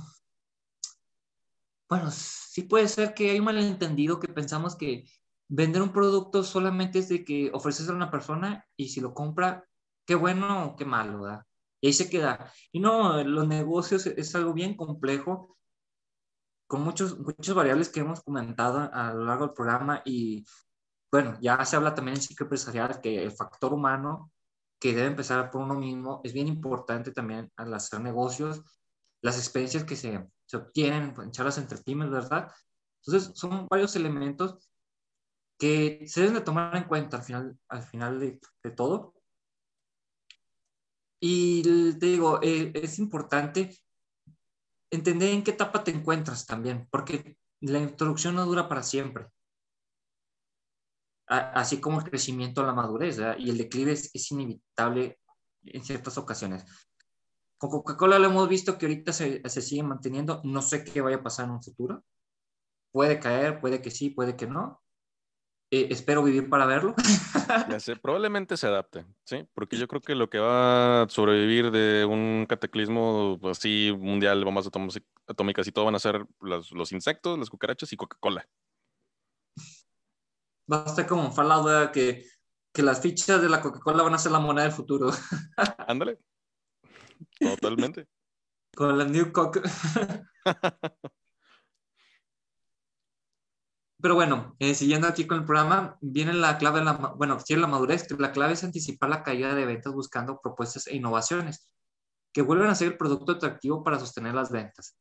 [1.90, 5.06] bueno, sí puede ser que hay un malentendido que pensamos que
[5.48, 9.66] vender un producto solamente es de que ofreces a una persona y si lo compra,
[10.06, 11.46] qué bueno o qué malo, ¿verdad?
[11.82, 12.52] Y ahí se queda.
[12.72, 15.58] Y no, los negocios es algo bien complejo,
[16.68, 20.46] con muchos, muchas variables que hemos comentado a lo largo del programa y
[21.10, 24.32] bueno, ya se habla también en ciclo empresarial que el factor humano
[24.80, 28.62] que debe empezar por uno mismo es bien importante también al hacer negocios,
[29.22, 32.52] las experiencias que se se obtienen en charlas entre pymes, ¿verdad?
[33.06, 34.70] Entonces, son varios elementos
[35.58, 38.40] que se deben de tomar en cuenta al final, al final de,
[38.76, 39.14] todo.
[41.20, 41.64] Y
[42.00, 43.78] te digo, eh, es importante
[44.92, 49.28] entender en qué etapa te encuentras también, porque la introducción no dura para siempre.
[51.28, 55.20] así como el crecimiento la madurez, y el declive es inevitable
[55.64, 56.66] en ciertas ocasiones.
[57.58, 60.42] Con Coca-Cola lo hemos visto que ahorita se, se, sigue manteniendo.
[60.44, 62.04] No sé qué vaya a pasar en un futuro.
[62.92, 64.82] Puede caer, puede que sí, puede que no.
[65.70, 66.96] Eh, espero vivir para verlo.
[67.70, 69.46] ya sé, probablemente se adapte, ¿sí?
[69.54, 74.70] Porque yo creo que lo que va a sobrevivir de un cataclismo así mundial, bombas
[75.28, 78.48] atómicas y todo, van a ser los, los insectos, las cucarachas y Coca-Cola.
[80.72, 82.26] Va a ser como Fallout, que,
[82.72, 85.12] que las fichas de la Coca-Cola van a ser la moneda del futuro.
[85.88, 86.18] Ándale.
[87.40, 88.08] Totalmente.
[88.76, 89.62] Con la New Coke.
[94.00, 97.68] pero bueno, eh, siguiendo aquí con el programa, viene la clave, la, bueno, sí, la
[97.68, 101.70] madurez, que la clave es anticipar la caída de ventas buscando propuestas e innovaciones
[102.32, 104.96] que vuelven a ser el producto atractivo para sostener las ventas.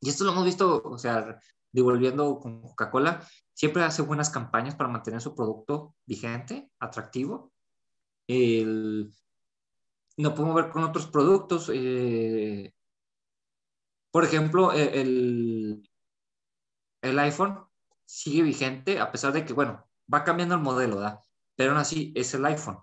[0.00, 1.40] Y esto lo hemos visto, o sea,
[1.72, 7.52] devolviendo con Coca-Cola, siempre hace buenas campañas para mantener su producto vigente, atractivo.
[8.26, 9.12] El,
[10.20, 11.70] no podemos ver con otros productos.
[11.72, 12.74] Eh,
[14.10, 15.88] por ejemplo, e, el,
[17.02, 17.64] el iPhone
[18.04, 21.20] sigue vigente a pesar de que, bueno, va cambiando el modelo, ¿verdad?
[21.56, 22.78] Pero aún así es el iPhone.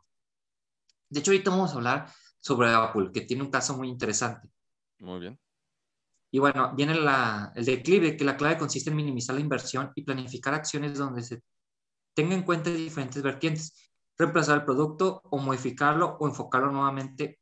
[1.09, 4.49] De hecho, ahorita vamos a hablar sobre Apple, que tiene un caso muy interesante.
[4.99, 5.39] Muy bien.
[6.31, 10.03] Y bueno, viene la, el declive, que la clave consiste en minimizar la inversión y
[10.03, 11.41] planificar acciones donde se
[12.13, 17.39] tenga en cuenta diferentes vertientes, reemplazar el producto o modificarlo o enfocarlo nuevamente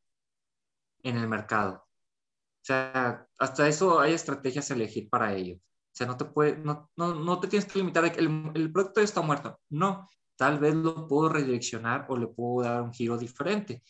[1.03, 1.75] en el mercado.
[1.75, 5.55] O sea, hasta eso hay estrategias a elegir para ello.
[5.55, 8.51] O sea, no te, puede, no, no, no te tienes que limitar a que el,
[8.55, 9.61] el producto está muerto.
[9.69, 13.83] No, tal vez lo puedo redireccionar o le puedo dar un giro diferente.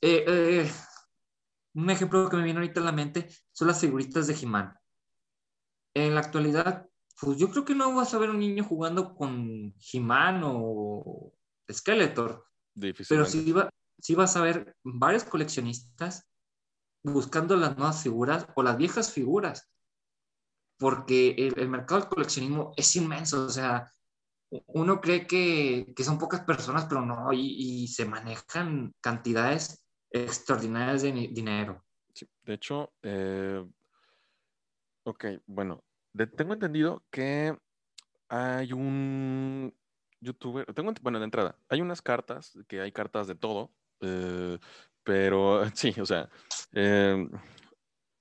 [0.00, 0.70] Eh, eh,
[1.74, 4.76] un ejemplo que me viene ahorita a la mente son las figuritas de He-Man.
[5.94, 6.86] En la actualidad,
[7.20, 11.32] pues yo creo que no vas a ver un niño jugando con He-Man o
[11.70, 12.44] Skeletor.
[13.08, 16.26] Pero sí, va, sí vas a ver varios coleccionistas
[17.02, 19.70] buscando las nuevas figuras o las viejas figuras
[20.78, 23.90] porque el, mercado del coleccionismo es inmenso, o sea,
[24.66, 31.12] uno cree que, que son pocas personas, pero no, y, se manejan cantidades extraordinarias de
[31.32, 31.84] dinero.
[32.42, 33.64] de hecho, eh,
[35.04, 35.82] ok, bueno,
[36.36, 37.56] tengo entendido que
[38.28, 39.74] hay un
[40.20, 44.58] youtuber, tengo, bueno, de entrada, hay unas cartas, que hay cartas de todo, eh,
[45.02, 46.28] pero sí, o sea,
[46.72, 47.26] eh,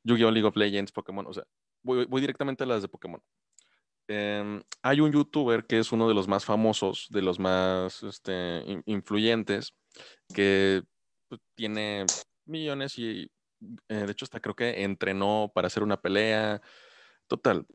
[0.04, 0.32] Yu-Gi-Oh!
[0.32, 1.46] League of Legends, Pokémon, o sea,
[1.82, 3.22] voy, directamente a las de Pokémon.
[4.08, 8.64] Em, hay un youtuber que es uno de los más famosos, de los más este,
[8.86, 9.74] influyentes,
[10.34, 10.84] que
[11.30, 12.06] pues, tiene
[12.46, 13.32] millones y
[13.88, 16.62] eh, de hecho hasta creo que entrenó para hacer una pelea.
[17.28, 17.66] Total.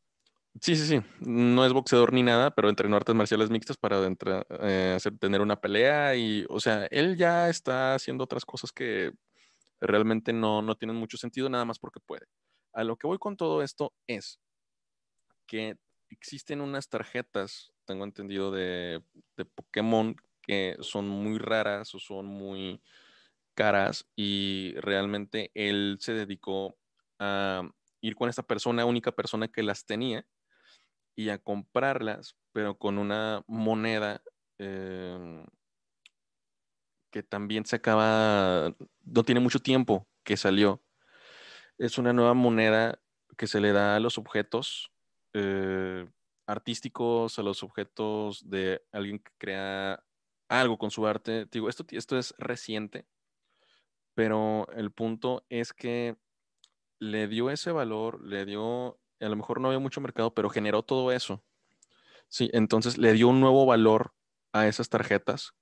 [0.61, 1.00] Sí, sí, sí.
[1.20, 3.98] No es boxeador ni nada, pero entrenó artes marciales mixtas para
[4.61, 9.12] eh, hacer, tener una pelea y, o sea, él ya está haciendo otras cosas que
[9.80, 12.26] realmente no, no tienen mucho sentido nada más porque puede.
[12.72, 14.40] A lo que voy con todo esto es
[15.46, 15.76] que
[16.11, 19.02] existen unas tarjetas, tengo entendido, de,
[19.54, 22.80] Pokémon que son muy raras o son muy
[23.54, 26.76] caras y realmente él se dedicó
[27.18, 27.62] a
[28.00, 30.24] ir con esta persona, única persona que las tenía
[31.19, 34.23] y a comprarlas, pero con una moneda
[34.59, 35.45] em,
[37.11, 40.83] que también se acaba, no tiene mucho tiempo que salió
[41.79, 43.01] es una nueva moneda
[43.37, 44.93] que se le da a los objetos
[45.33, 46.09] eh,
[46.47, 50.05] artísticos, a los objetos de alguien que crea
[50.49, 51.47] algo con su arte.
[51.51, 53.07] Digo, esto, esto es reciente,
[54.14, 56.16] pero el punto es que
[56.99, 60.83] le dio ese valor, le dio, a lo mejor no había mucho mercado, pero generó
[60.83, 61.45] todo eso.
[62.29, 64.12] Sí, entonces le dio un nuevo valor
[64.53, 65.55] a esas tarjetas,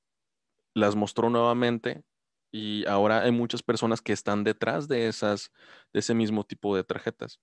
[0.75, 2.05] las mostró nuevamente
[2.53, 5.53] y ahora hay muchas personas que están detrás de esas,
[5.93, 7.41] de ese mismo tipo de tarjetas.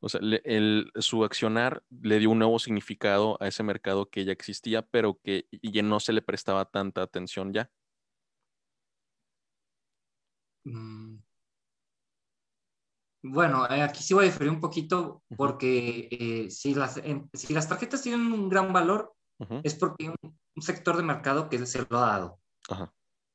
[0.00, 0.20] O sea,
[0.96, 5.46] su accionar le dio un nuevo significado a ese mercado que ya existía, pero que
[5.62, 7.70] ya no se le prestaba tanta atención ya.
[10.64, 11.18] Mm.
[13.22, 17.00] Bueno, eh, aquí sí voy a diferir un poquito porque eh, si, las,
[17.34, 19.14] si las tarjetas tienen un gran valor,
[19.62, 22.40] es porque hay un, un, sector de mercado que se lo ha dado.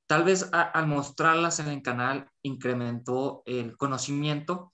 [0.08, 4.72] Tal vez al mostrarlas en el canal incrementó el conocimiento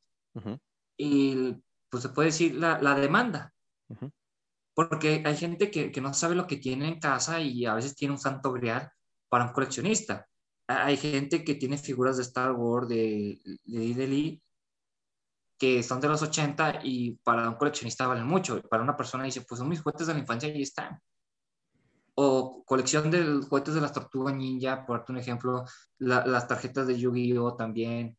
[0.97, 1.55] y
[1.89, 3.53] pues se puede decir la, demanda.
[4.73, 8.13] Porque hay gente que, no sabe lo que tiene en casa y a veces tiene
[8.13, 8.91] un santo grial
[9.29, 10.27] para un coleccionista.
[10.67, 14.33] Hay gente que tiene figuras de Star Wars, de, de
[15.61, 18.59] que son de los 80 y para un coleccionista valen mucho.
[18.63, 20.99] Para una persona dice, pues son mis juguetes de la infancia y están
[22.15, 25.65] o colección de juguetes de las tortugas ninja, por un ejemplo,
[25.99, 28.17] las tarjetas de Yu-Gi-Oh también,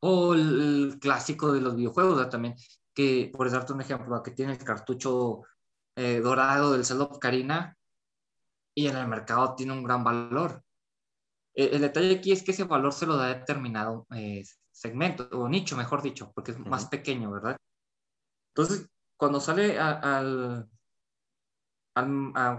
[0.00, 2.54] o el, clásico de los videojuegos también,
[2.92, 5.42] que por darte un ejemplo, que tiene el cartucho
[5.96, 7.76] eh, dorado del Zelda Karina
[8.74, 10.62] y en el mercado tiene un gran valor.
[11.54, 14.44] E, el, detalle aquí es que ese valor se lo da determinado eh,
[14.74, 17.56] segmento o nicho, mejor dicho, porque es más pequeño, ¿verdad?
[18.54, 20.68] Entonces, cuando sale al,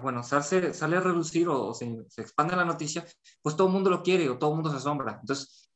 [0.01, 1.86] bueno, sale, sale a reducir o, se,
[2.18, 3.05] expande la noticia,
[3.41, 5.18] pues todo el mundo lo quiere o todo el mundo se asombra.
[5.20, 5.70] Entonces,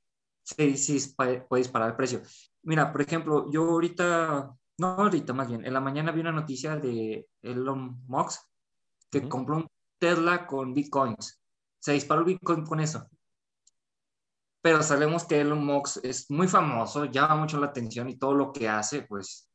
[0.43, 2.21] sí, sí puede disparar el precio.
[2.63, 6.77] Mira, por ejemplo, yo ahorita no ahorita más bien, en la mañana vi una noticia
[6.77, 8.41] de Elon Musk
[9.11, 9.67] que compró un
[9.97, 11.41] Tesla con bitcoins.
[11.79, 13.09] Se disparó el bitcoin con eso.
[14.61, 18.51] Pero sabemos que Elon Musk es muy famoso, llama mucho la atención y todo lo
[18.51, 19.49] que hace, pues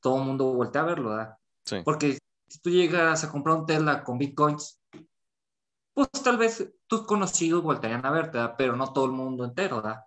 [0.00, 1.36] todo el mundo voltea a verlo, ¿verdad?
[1.64, 1.76] Sí.
[1.84, 4.80] Porque si tú llegas a comprar un Tesla con bitcoins,
[5.94, 8.54] pues tal vez tus conocidos voltearían a verte, ¿verdad?
[8.58, 10.00] pero no todo el mundo entero, ¿verdad?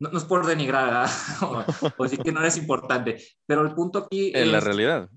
[0.00, 1.08] No, es por denigrar,
[1.98, 5.10] o, decir que no eres importante, pero el punto aquí en la realidad.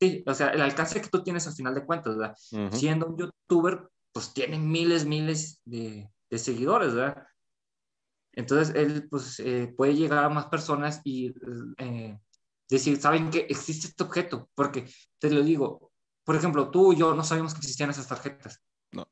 [0.00, 2.36] Sí, o sea, el alcance que tú tienes al final de cuentas, ¿verdad?
[2.72, 7.26] Siendo un youtuber, pues tiene miles, miles de, de seguidores, ¿verdad?
[8.32, 11.34] Entonces, él pues eh, puede llegar a más personas y
[11.76, 12.18] eh,
[12.70, 14.48] decir, ¿saben que existe este objeto?
[14.54, 15.92] Porque te lo digo,
[16.24, 18.62] por ejemplo, tú y yo no sabíamos que existían esas tarjetas.
[18.92, 19.06] No.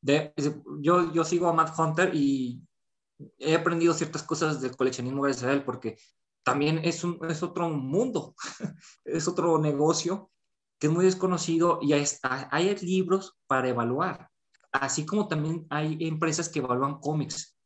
[0.00, 0.34] De,
[0.80, 2.60] yo, yo sigo a Matt Hunter y
[3.38, 5.96] he aprendido ciertas cosas del coleccionismo gracias a él, porque
[6.42, 8.34] también es, un, es otro mundo,
[9.04, 10.32] es otro negocio
[10.80, 12.04] que es muy desconocido y hay,
[12.50, 14.31] hay libros para evaluar,
[14.72, 17.56] así como también hay empresas que evalúan cómics,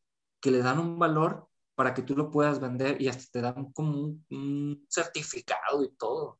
[0.41, 3.71] que le dan un valor para que tú lo puedas vender y hasta te dan
[3.71, 6.39] como un, certificado y todo.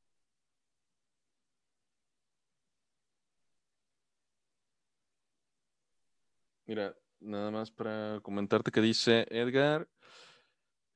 [6.66, 9.88] Mira, nada más para comentarte que dice Edgar,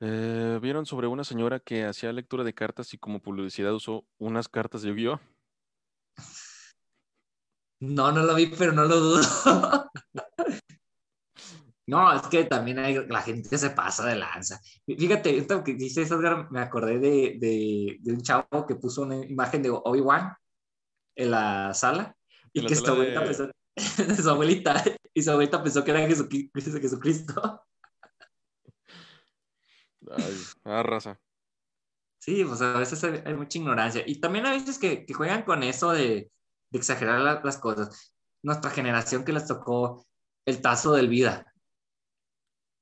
[0.02, 4.50] eh, ¿vieron sobre una señora que hacía lectura de cartas y como publicidad usó unas
[4.50, 5.20] cartas de Yu-Gi-Oh?
[7.82, 9.22] No, no lo vi, pero no lo dudo.
[11.88, 14.62] no, es que también hay, la gente se pasa de lanza.
[14.86, 19.16] Fíjate, esto que dice Edgar, me acordé de, de, de, un chavo que puso una
[19.26, 20.32] imagen de Obi-Wan
[21.16, 22.16] en la sala
[22.54, 23.52] y que su abuelita, pensó,
[24.22, 27.66] su abuelita, y su abuelita pensó que era Jesucristo.
[30.12, 31.20] Ay, ah, raza.
[32.20, 34.04] Sí, pues a veces hay, mucha ignorancia.
[34.06, 36.32] Y también a veces que, que juegan con eso de,
[36.72, 38.16] de exagerar las cosas.
[38.42, 40.06] Nuestra generación que les tocó
[40.46, 41.54] el tazo del vida,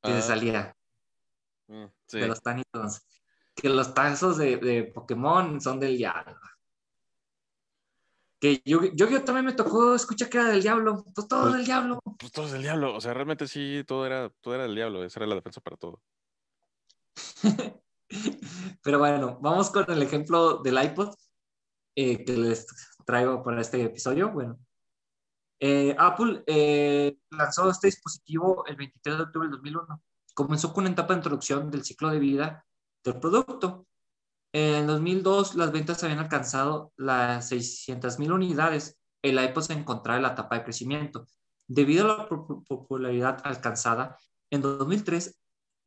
[0.01, 0.21] que se ah.
[0.21, 0.77] salía
[1.67, 3.01] mm, de los tanitos.
[3.55, 6.39] Que los tazos de, de, Pokémon son del diablo.
[8.39, 11.03] Que yo, yo, yo, también me tocó escuchar que era del diablo.
[11.13, 11.99] Pues todo pues, del diablo.
[12.17, 12.95] Pues todo del diablo.
[12.95, 15.03] O sea, realmente sí, todo era, todo era del diablo.
[15.03, 16.01] Esa era la defensa para todo.
[18.81, 21.13] Pero bueno, vamos con el ejemplo del iPod
[21.95, 22.65] eh, que les
[23.10, 24.30] traigo para este episodio.
[24.30, 24.60] Bueno,
[25.60, 30.03] eh, Apple eh, lanzó este dispositivo el 23 de octubre del 2001.
[30.36, 32.64] Comenzó con una etapa de introducción del ciclo de vida
[33.03, 33.88] del producto.
[34.53, 38.99] En 2002 las ventas habían alcanzado las 600.000 unidades.
[39.24, 41.26] El iPod se encontraba en la etapa de crecimiento.
[41.68, 44.18] Debido a la popularidad alcanzada,
[44.51, 45.36] en 2003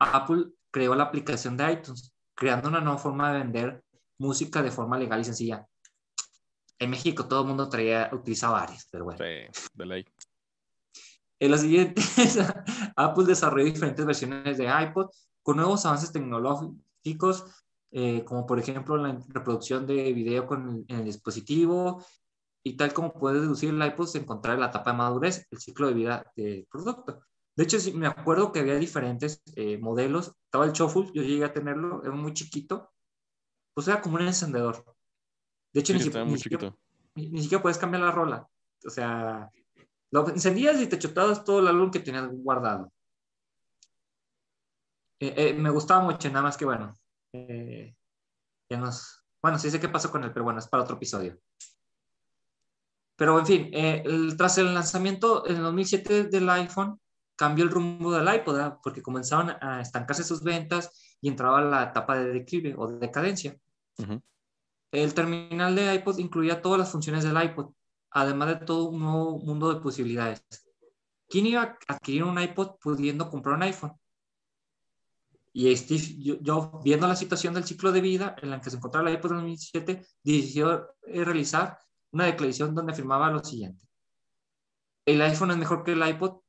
[0.00, 3.84] Apple creó la aplicación de iTunes, creando una nueva forma de vender
[4.18, 5.68] música de forma legal y sencilla
[6.82, 9.18] en México todo el mundo traía, utilizaba varias, pero bueno.
[9.18, 10.04] Sí, de ley.
[11.38, 12.04] En los siguientes,
[12.96, 15.10] Apple desarrolló diferentes versiones de iPod
[15.42, 17.44] con nuevos avances tecnológicos,
[17.90, 22.04] eh, como por ejemplo la reproducción de video con el, dispositivo,
[22.64, 25.88] y tal como puede deducir el iPod, se encontrar la etapa de madurez, el ciclo
[25.88, 27.20] de vida del producto.
[27.56, 30.32] De hecho, sí, me acuerdo que había diferentes eh, modelos.
[30.44, 32.92] Estaba el Shuffle, yo llegué a tenerlo, era muy chiquito.
[33.74, 34.84] Pues era como un encendedor.
[35.72, 36.00] De hecho, ni,
[36.38, 38.46] siquiera, puedes cambiar la rola.
[38.84, 39.50] O sea,
[40.10, 42.92] lo encendías y te chutabas todo el álbum que tenías guardado.
[45.18, 46.94] Eh, eh, me gustaba mucho, nada más que bueno.
[47.32, 47.94] Eh,
[48.68, 51.38] ya nos, bueno, sí sé qué pasó con él, pero bueno, es para otro episodio.
[53.16, 56.98] Pero en fin, tras el lanzamiento en 2007 del iPhone,
[57.36, 62.18] cambió el rumbo del iPod, porque comenzaban a estancarse sus ventas y entraba la etapa
[62.18, 63.56] de declive o de decadencia.
[64.92, 67.72] El terminal de iPod incluía todas las funciones del iPod,
[68.10, 70.44] además de todo un nuevo mundo de posibilidades.
[71.30, 73.98] ¿Quién iba a adquirir un iPod pudiendo comprar un iPhone?
[75.54, 75.74] Y
[76.42, 79.30] yo, viendo la situación del ciclo de vida en la que se encontraba el iPod
[79.32, 81.78] en 2007, decidió eh, realizar
[82.10, 83.86] una declaración donde afirmaba lo siguiente.
[85.06, 86.40] El iPhone es mejor que el iPod.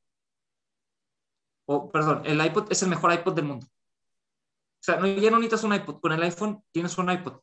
[1.66, 3.66] O, perdón, el iPod es el mejor iPod del mundo.
[3.66, 6.00] O sea, no, ya no necesitas un iPod.
[6.00, 7.40] Con el iPhone tienes un iPod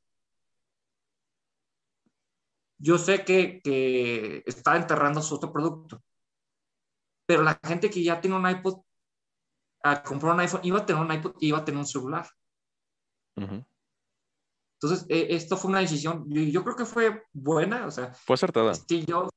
[2.81, 6.01] yo sé que, que está enterrando su otro producto,
[7.25, 8.81] pero la gente que ya tiene un iPod,
[9.83, 12.27] a comprar un iPhone, iba a tener un iPod y iba a tener un celular.
[13.35, 18.13] Entonces, eh, esto fue una decisión, yo, creo que fue buena, o sea.
[18.13, 18.73] Fue acertada.
[18.73, 19.29] Sí, yo.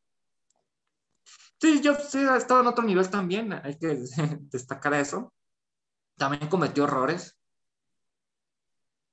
[1.61, 3.97] Sí, yo sí, estaba en otro nivel también, hay que
[4.51, 5.32] destacar eso.
[6.16, 7.38] También cometió errores.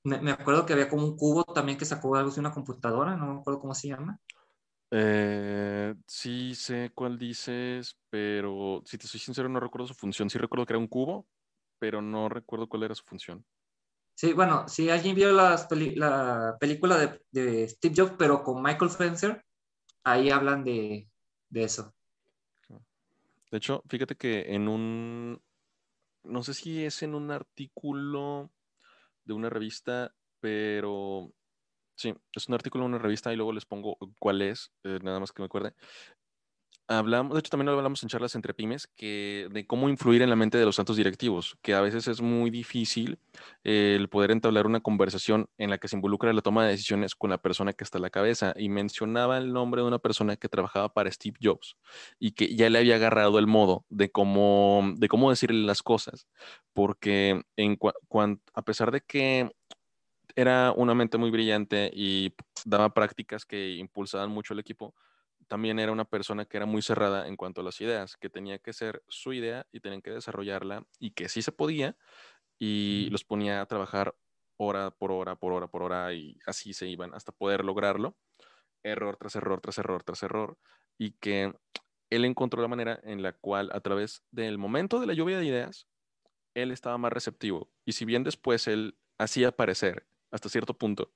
[0.04, 3.34] Me, acuerdo que había como un cubo también que sacó algo de una computadora, no
[3.34, 4.20] me acuerdo cómo se llama.
[4.92, 10.30] Eh, sí sé cuál dices, pero si te soy sincero no recuerdo su función.
[10.30, 11.28] Sí recuerdo que era un cubo,
[11.80, 13.46] pero no recuerdo cuál era su función.
[14.16, 19.44] Sí, bueno, si alguien vio la película de, Steve Jobs, pero con Michael Fencer,
[20.04, 21.10] ahí hablan de,
[21.50, 21.94] de eso.
[23.50, 25.42] De hecho, fíjate que en un,
[26.24, 28.52] no sé si es en un artículo
[29.26, 31.32] de una revista, pero
[31.96, 35.20] sí, es un artículo de una revista y luego les pongo cuál es, eh, nada
[35.20, 35.76] más que me acuerde.
[36.88, 40.30] Hablamos, de hecho también lo hablamos en charlas entre pymes, que de cómo influir en
[40.30, 43.18] la mente de los santos directivos, que a veces es muy difícil
[43.64, 47.16] eh, el poder entablar una conversación en la que se involucra la toma de decisiones
[47.16, 48.54] con la persona que está a la cabeza.
[48.58, 51.78] Y mencionaba el nombre de una persona que trabajaba para Steve Jobs
[52.20, 56.28] y que ya le había agarrado el modo de cómo, de cómo decirle las cosas,
[56.74, 57.42] porque
[58.54, 59.50] a pesar de que
[60.36, 62.34] era una mente muy brillante y
[62.66, 64.94] daba prácticas que impulsaban mucho el equipo,
[65.52, 68.60] también era una persona que era muy cerrada en cuanto a las ideas, que tenía
[68.60, 71.98] que ser su idea y tenían que desarrollarla y que sí se podía
[72.58, 74.16] y los ponía a trabajar
[74.56, 78.16] hora por hora, por hora, por hora y así se iban hasta poder lograrlo,
[78.82, 80.58] error tras error, tras error, tras error
[80.98, 81.54] y que
[82.10, 85.48] él encontró la manera en la cual a través del momento de la lluvia de
[85.48, 85.90] ideas,
[86.54, 91.12] él estaba más receptivo y si bien después él hacía parecer hasta cierto punto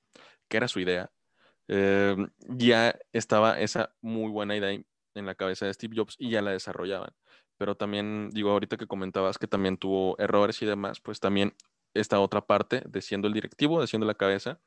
[0.48, 1.10] que era su idea,
[1.68, 4.70] Em, ya estaba esa muy buena idea
[5.14, 7.10] en la cabeza de Steve Jobs y ya la desarrollaban.
[7.58, 11.54] Pero también, digo, ahorita que comentabas que también tuvo errores y demás, pues también
[11.94, 14.60] esta otra parte de siendo el directivo, de siendo la cabeza,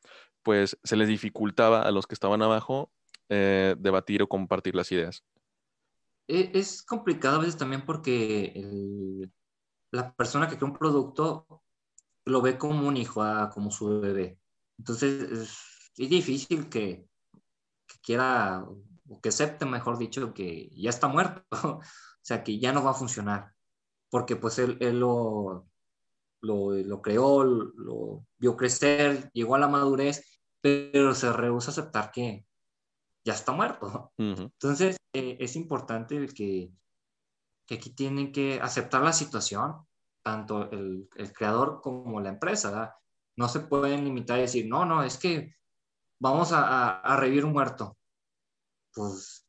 [0.43, 2.91] pues se les dificultaba a los que estaban abajo
[3.29, 5.23] eh, debatir o compartir las ideas.
[6.27, 9.29] E, es complicado a veces también porque
[9.91, 11.63] la persona que crea un producto
[12.25, 14.39] lo ve como un hijo, ah, como su bebé.
[14.77, 15.68] Entonces,
[15.99, 17.05] es difícil que,
[18.01, 18.65] quiera
[19.09, 21.81] o que acepte, mejor dicho, que ya está muerto, o
[22.21, 23.53] sea, que ya no va a funcionar,
[24.09, 25.67] porque pues él, lo,
[26.41, 32.45] lo, creó, lo vio crecer, llegó a la madurez, pero se rehúsa a aceptar que
[33.25, 34.13] ya está muerto.
[34.17, 36.71] Entonces, eh, es importante que,
[37.65, 39.85] que aquí tienen que aceptar la situación,
[40.23, 42.95] tanto el, el creador como la empresa,
[43.35, 45.58] No se pueden limitar a decir, no, no, es que
[46.19, 47.97] vamos a, revivir un muerto.
[48.93, 49.45] Pues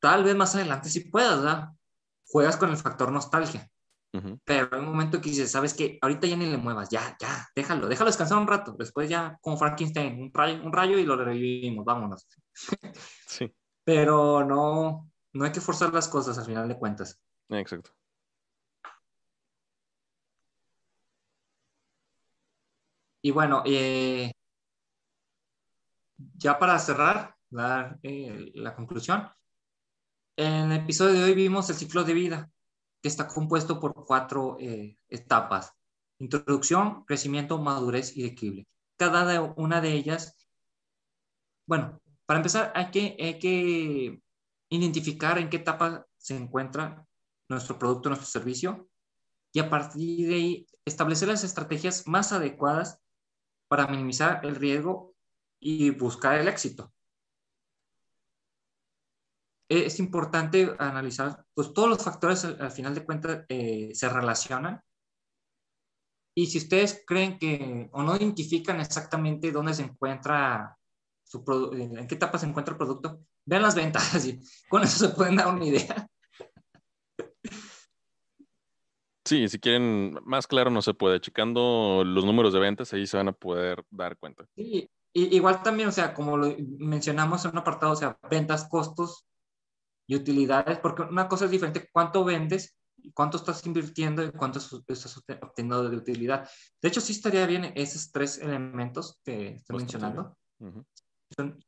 [0.00, 1.70] tal vez más adelante sí puedas, ¿verdad?
[2.26, 3.68] Juegas con el factor nostalgia.
[4.44, 5.98] Pero hay un momento que dices, ¿sabes qué?
[6.00, 8.74] Ahorita ya ni le muevas, ya, ya, déjalo, déjalo descansar un rato.
[8.78, 12.26] Después ya, como Frankenstein, un rayo, un rayo y lo revivimos, vámonos.
[13.26, 13.54] Sí.
[13.84, 17.20] Pero no, no hay que forzar las cosas al final de cuentas.
[17.50, 17.90] Exacto.
[23.26, 24.32] Y bueno, eh,
[26.36, 29.28] ya para cerrar, dar eh, la conclusión,
[30.36, 32.50] en el episodio de hoy vimos el ciclo de vida,
[33.00, 35.72] que está compuesto por cuatro eh, etapas.
[36.18, 38.66] Introducción, crecimiento, madurez y equilibrio.
[38.98, 40.46] Cada una de ellas,
[41.66, 44.20] bueno, para empezar hay que, hay que
[44.68, 47.06] identificar en qué etapa se encuentra
[47.48, 48.88] nuestro producto, nuestro servicio,
[49.52, 53.00] y a partir de ahí establecer las estrategias más adecuadas
[53.68, 55.15] para minimizar el riesgo
[55.60, 56.92] y buscar el éxito.
[59.68, 64.80] Es importante analizar, pues todos los factores al, final de cuentas eh, se relacionan.
[66.36, 70.76] Y si ustedes creen que o no identifican exactamente dónde se encuentra
[71.24, 71.42] su
[71.72, 75.36] en qué etapa se encuentra el producto, vean las ventas y con eso se pueden
[75.36, 76.08] dar una idea.
[79.24, 81.20] Sí, si quieren más claro no se puede.
[81.20, 84.46] Checando los números de ventas, ahí se van a poder dar cuenta.
[84.54, 84.88] Sí,
[85.24, 89.26] igual también, o sea, como lo mencionamos en un apartado, o sea, ventas, costos
[90.06, 92.76] y utilidades, porque una cosa es diferente, cuánto vendes,
[93.14, 96.48] cuánto estás invirtiendo y cuánto estás obteniendo de utilidad.
[96.82, 100.36] De hecho, sí estaría bien esos tres elementos que estoy mencionando.
[101.36, 101.58] son,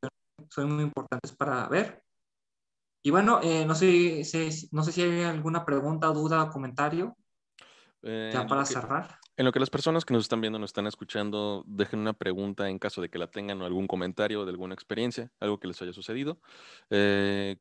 [0.49, 2.03] son, muy importantes para ver.
[3.01, 4.21] Y bueno, eh, no, sé,
[4.71, 7.15] no sé si hay alguna pregunta, duda o comentario.
[8.03, 9.19] Eh, ya para cerrar.
[9.35, 12.69] En lo que las personas que nos están viendo, nos están escuchando, dejen una pregunta
[12.69, 15.81] en caso de que la tengan o algún comentario de alguna experiencia, algo que les
[15.81, 16.39] haya sucedido.
[16.89, 17.57] Eh,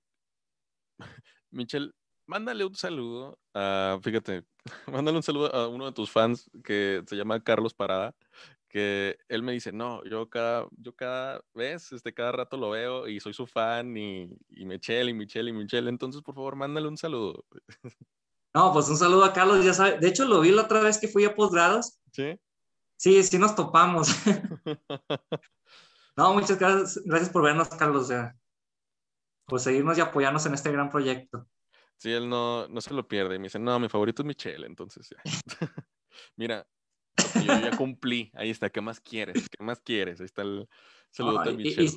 [1.50, 1.92] Michelle,
[2.26, 4.44] mándale un saludo a, fíjate,
[4.86, 8.14] mándale un saludo a uno de tus fans que se llama Carlos Parada,
[8.68, 13.08] que él me dice, no, yo cada, yo cada vez, este, cada rato lo veo
[13.08, 16.86] y soy su fan y, y Michelle y Michelle y Michelle, entonces por favor mándale
[16.88, 17.44] un saludo.
[18.54, 19.98] No, pues un saludo a Carlos, ya sabe.
[19.98, 21.98] De hecho, lo vi la otra vez que fui a posgrados.
[22.12, 22.38] Sí.
[22.96, 24.08] Sí, sí nos topamos.
[26.16, 28.10] no, muchas gracias, gracias por vernos, Carlos,
[29.46, 31.46] por seguirnos y apoyarnos en este gran proyecto.
[31.98, 33.38] Sí, él no, no se lo pierde.
[33.38, 35.22] Me dice, no, mi favorito es Michelle, entonces ya.
[36.36, 36.66] Mira,
[37.34, 38.30] yo ya cumplí.
[38.34, 39.48] Ahí está, ¿qué más quieres?
[39.48, 40.20] ¿Qué más quieres?
[40.20, 40.68] Ahí está el
[41.10, 41.96] saludo de Michelle.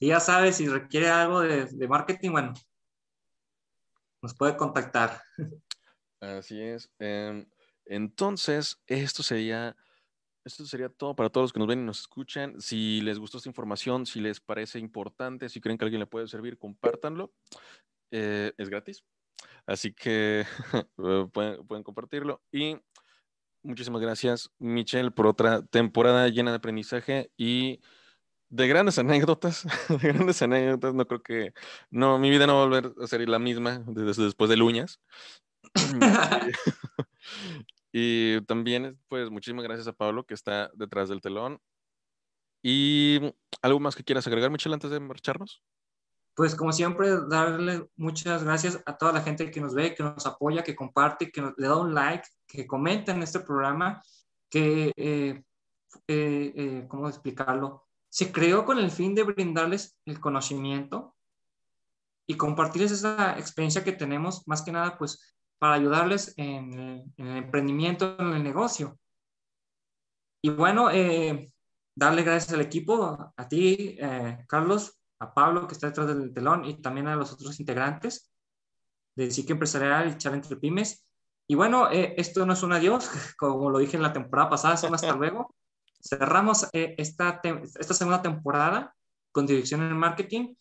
[0.00, 2.54] Y, ya sabes, si requiere algo de, de marketing, bueno,
[4.24, 5.20] nos puede contactar.
[6.18, 6.90] Así es.
[6.98, 7.46] Em,
[7.84, 9.76] entonces, esto sería,
[10.46, 12.58] esto sería todo para todos los que nos ven y nos escuchan.
[12.58, 16.26] Si les gustó esta información, si les parece importante, si creen que alguien le puede
[16.26, 17.34] servir, compártanlo.
[18.10, 19.04] Eh, es gratis.
[19.66, 20.46] Así que
[20.98, 22.42] eh, pueden, pueden, compartirlo.
[22.50, 22.78] Y
[23.62, 27.80] muchísimas gracias, Michelle, por otra temporada llena de aprendizaje y
[28.54, 29.64] de grandes anécdotas.
[29.88, 30.94] De grandes anécdotas.
[30.94, 31.52] No creo que.
[31.90, 35.00] No, mi vida no va a volver a ser la misma desde después de Luñas.
[37.92, 41.60] y también, pues, muchísimas gracias a Pablo que está detrás del telón.
[42.62, 43.20] ¿Y
[43.60, 45.62] algo más que quieras agregar, Michelle, antes de marcharnos?
[46.36, 50.26] Pues como siempre, darle muchas gracias a toda la gente que nos ve, que nos
[50.26, 54.02] apoya, que comparte, que le da un like, que comenta en este programa,
[54.48, 55.42] que, eh,
[56.08, 57.83] eh, eh, ¿cómo explicarlo?
[58.14, 61.16] Se creó con el fin de brindarles el conocimiento
[62.28, 68.14] y compartirles esa experiencia que tenemos, más que nada, pues para ayudarles en el, emprendimiento,
[68.20, 68.96] en el negocio.
[70.42, 71.52] Y bueno, eh,
[71.92, 76.64] darle gracias al equipo, a ti, eh, Carlos, a Pablo, que está detrás del telón,
[76.64, 78.32] y también a los otros integrantes
[79.16, 81.04] de Psique Empresarial y Char Entre Pymes.
[81.48, 84.74] Y bueno, eh, esto no es un adiós, como lo dije en la temporada pasada,
[84.74, 85.52] es un hasta luego.
[86.06, 88.94] Cerramos esta, esta segunda temporada
[89.32, 90.54] con dirección en marketing.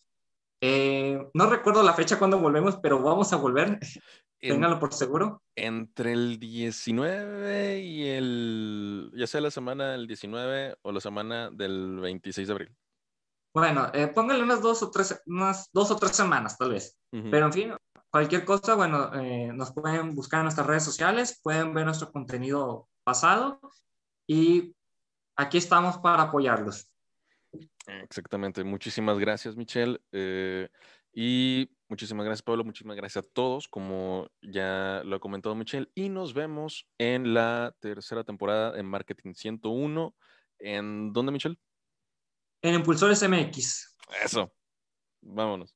[1.34, 3.80] no recuerdo la fecha cuando volvemos, pero vamos a volver.
[4.40, 5.42] Téngalo por seguro.
[5.56, 12.00] Entre el 19 y el, ya sea la semana del 19 o la semana del
[12.00, 12.76] 26 de abril.
[13.54, 16.98] Bueno, eh, póngale unas dos o tres, unas dos o tres semanas tal vez.
[17.12, 17.74] Pero en fin,
[18.10, 22.90] cualquier cosa, bueno, eh, nos pueden buscar en nuestras redes sociales, pueden ver nuestro contenido
[23.04, 23.60] pasado
[24.28, 24.76] y
[25.36, 26.88] aquí estamos para apoyarlos.
[27.86, 28.64] Exactamente.
[28.64, 30.00] Muchísimas gracias, Michelle.
[30.12, 30.70] Eh,
[31.14, 32.64] y muchísimas gracias, Pablo.
[32.64, 35.90] Muchísimas gracias a todos, como ya lo ha comentado Michelle.
[35.94, 40.16] Y nos vemos en la tercera temporada en Marketing 101.
[40.60, 41.58] ¿En dónde, Michelle?
[42.62, 43.98] En Impulsores MX.
[44.24, 44.52] Eso.
[45.22, 45.76] Vámonos.